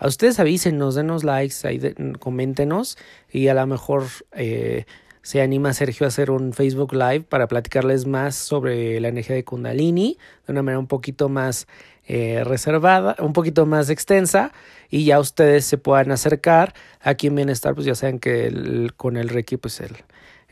a 0.00 0.08
ustedes 0.08 0.40
avísenos, 0.40 0.94
denos 0.94 1.24
likes, 1.24 1.56
ahí 1.68 1.78
coméntenos 2.18 2.96
y 3.30 3.48
a 3.48 3.54
lo 3.54 3.66
mejor 3.66 4.04
eh, 4.32 4.86
se 5.20 5.42
anima 5.42 5.74
Sergio 5.74 6.06
a 6.06 6.08
hacer 6.08 6.30
un 6.30 6.54
Facebook 6.54 6.94
Live 6.94 7.26
para 7.28 7.46
platicarles 7.48 8.06
más 8.06 8.34
sobre 8.34 8.98
la 8.98 9.08
energía 9.08 9.36
de 9.36 9.44
Kundalini 9.44 10.16
de 10.46 10.52
una 10.52 10.62
manera 10.62 10.78
un 10.78 10.86
poquito 10.86 11.28
más 11.28 11.66
eh, 12.08 12.42
reservada, 12.44 13.14
un 13.18 13.34
poquito 13.34 13.66
más 13.66 13.90
extensa 13.90 14.52
y 14.88 15.04
ya 15.04 15.20
ustedes 15.20 15.66
se 15.66 15.76
puedan 15.76 16.10
acercar 16.12 16.72
aquí 17.02 17.26
en 17.26 17.34
Bienestar, 17.34 17.74
pues 17.74 17.84
ya 17.84 17.94
saben 17.94 18.18
que 18.18 18.46
el, 18.46 18.94
con 18.96 19.18
el 19.18 19.28
Reiki, 19.28 19.58
pues 19.58 19.80
el, 19.80 19.96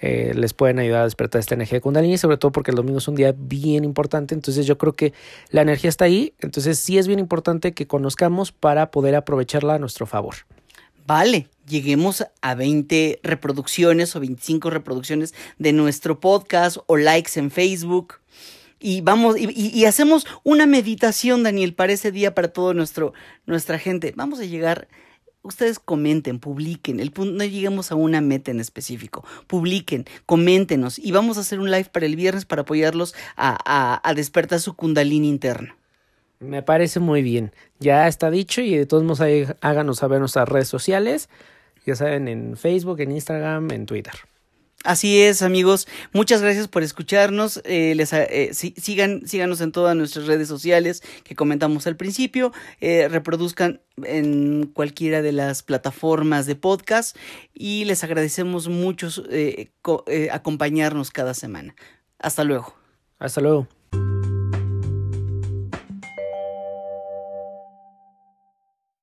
eh, 0.01 0.33
les 0.35 0.55
pueden 0.55 0.79
ayudar 0.79 1.03
a 1.03 1.05
despertar 1.05 1.41
esta 1.41 1.55
energía 1.55 1.77
de 1.77 1.81
Kundalini, 1.81 2.19
sobre 2.19 2.37
todo 2.37 2.53
porque 2.53 2.71
el 2.71 2.77
domingo 2.77 2.99
es 2.99 3.09
un 3.09 3.17
día 3.17 3.35
bien 3.37 3.85
importante, 3.85 4.35
entonces 4.35 4.67
yo 4.67 4.79
creo 4.79 4.93
que 4.93 5.13
la 5.51 5.63
energía 5.63 5.91
está 5.91 6.05
ahí, 6.05 6.35
entonces 6.41 6.79
sí 6.79 6.99
es 6.99 7.09
bien 7.09 7.19
importante 7.19 7.73
que 7.73 7.87
conozcamos 7.87 8.53
para 8.53 8.91
poder 8.91 9.15
aprovecharla 9.17 9.75
a 9.75 9.79
nuestro 9.79 10.07
favor. 10.07 10.37
Vale, 11.07 11.49
lleguemos 11.67 12.25
a 12.43 12.55
20 12.55 13.21
reproducciones 13.23 14.15
o 14.15 14.21
25 14.21 14.71
reproducciones 14.71 15.35
de 15.59 15.73
nuestro 15.73 16.21
podcast 16.21 16.77
o 16.87 16.97
likes 16.99 17.41
en 17.41 17.51
Facebook. 17.51 18.17
Y 18.79 19.01
vamos, 19.01 19.37
y, 19.39 19.49
y, 19.51 19.87
hacemos 19.87 20.27
una 20.45 20.67
meditación, 20.67 21.43
Daniel, 21.43 21.75
para 21.75 21.95
ese 21.95 22.13
día, 22.13 22.35
para 22.35 22.49
toda 22.49 22.75
nuestra 22.75 23.79
gente. 23.79 24.13
Vamos 24.17 24.39
a 24.39 24.45
llegar 24.45 24.87
ustedes 25.43 25.79
comenten, 25.79 26.39
publiquen, 26.39 27.01
el 27.01 27.11
punto, 27.11 27.33
no 27.33 27.45
lleguemos 27.45 27.91
a 27.91 27.95
una 27.95 28.21
meta 28.21 28.51
en 28.51 28.61
específico, 28.61 29.25
publiquen, 29.47 30.05
coméntenos 30.27 30.99
y 30.99 31.13
vamos 31.13 31.39
a 31.39 31.41
hacer 31.41 31.61
un 31.61 31.71
live 31.71 31.89
para 31.93 32.07
el 32.07 32.17
viernes 32.17 32.45
para 32.45 32.63
apoyarlos 32.63 33.15
a, 33.37 34.01
a, 34.03 34.15
despertar 34.15 34.61
su 34.61 34.75
kundalini 34.75 35.29
interno. 35.29 35.75
Me 36.41 36.63
parece 36.63 37.01
muy 37.01 37.23
bien, 37.23 37.53
ya 37.81 38.07
está 38.07 38.31
dicho 38.31 38.61
y 38.61 38.77
de 38.77 38.87
todos 38.87 39.03
modos 39.03 39.21
háganos 39.61 39.99
saber 39.99 40.21
nuestras 40.21 40.49
redes 40.49 40.69
sociales, 40.69 41.29
ya 41.85 41.97
saben, 41.97 42.29
en 42.29 42.57
Facebook, 42.57 43.01
en 43.01 43.13
Instagram, 43.13 43.71
en 43.71 43.87
Twitter. 43.87 44.13
Así 44.85 45.21
es, 45.21 45.43
amigos. 45.43 45.89
Muchas 46.13 46.41
gracias 46.41 46.69
por 46.69 46.85
escucharnos. 46.85 47.61
Eh, 47.65 47.95
les, 47.97 48.13
eh, 48.13 48.51
síganos 48.53 49.61
en 49.61 49.73
todas 49.73 49.97
nuestras 49.97 50.27
redes 50.27 50.47
sociales 50.47 51.03
que 51.25 51.35
comentamos 51.35 51.87
al 51.89 51.97
principio. 51.97 52.53
Eh, 52.81 53.09
reproduzcan 53.09 53.81
en 54.05 54.67
cualquiera 54.67 55.21
de 55.21 55.33
las 55.33 55.65
plataformas 55.65 56.47
de 56.47 56.55
podcast 56.55 57.17
y 57.53 57.87
les 57.87 58.05
agradecemos 58.05 58.69
mucho 58.69 59.09
acompañarnos 60.31 61.11
cada 61.11 61.35
semana. 61.35 61.75
Hasta 62.21 62.45
luego. 62.45 62.75
Hasta 63.19 63.41
luego. 63.41 63.78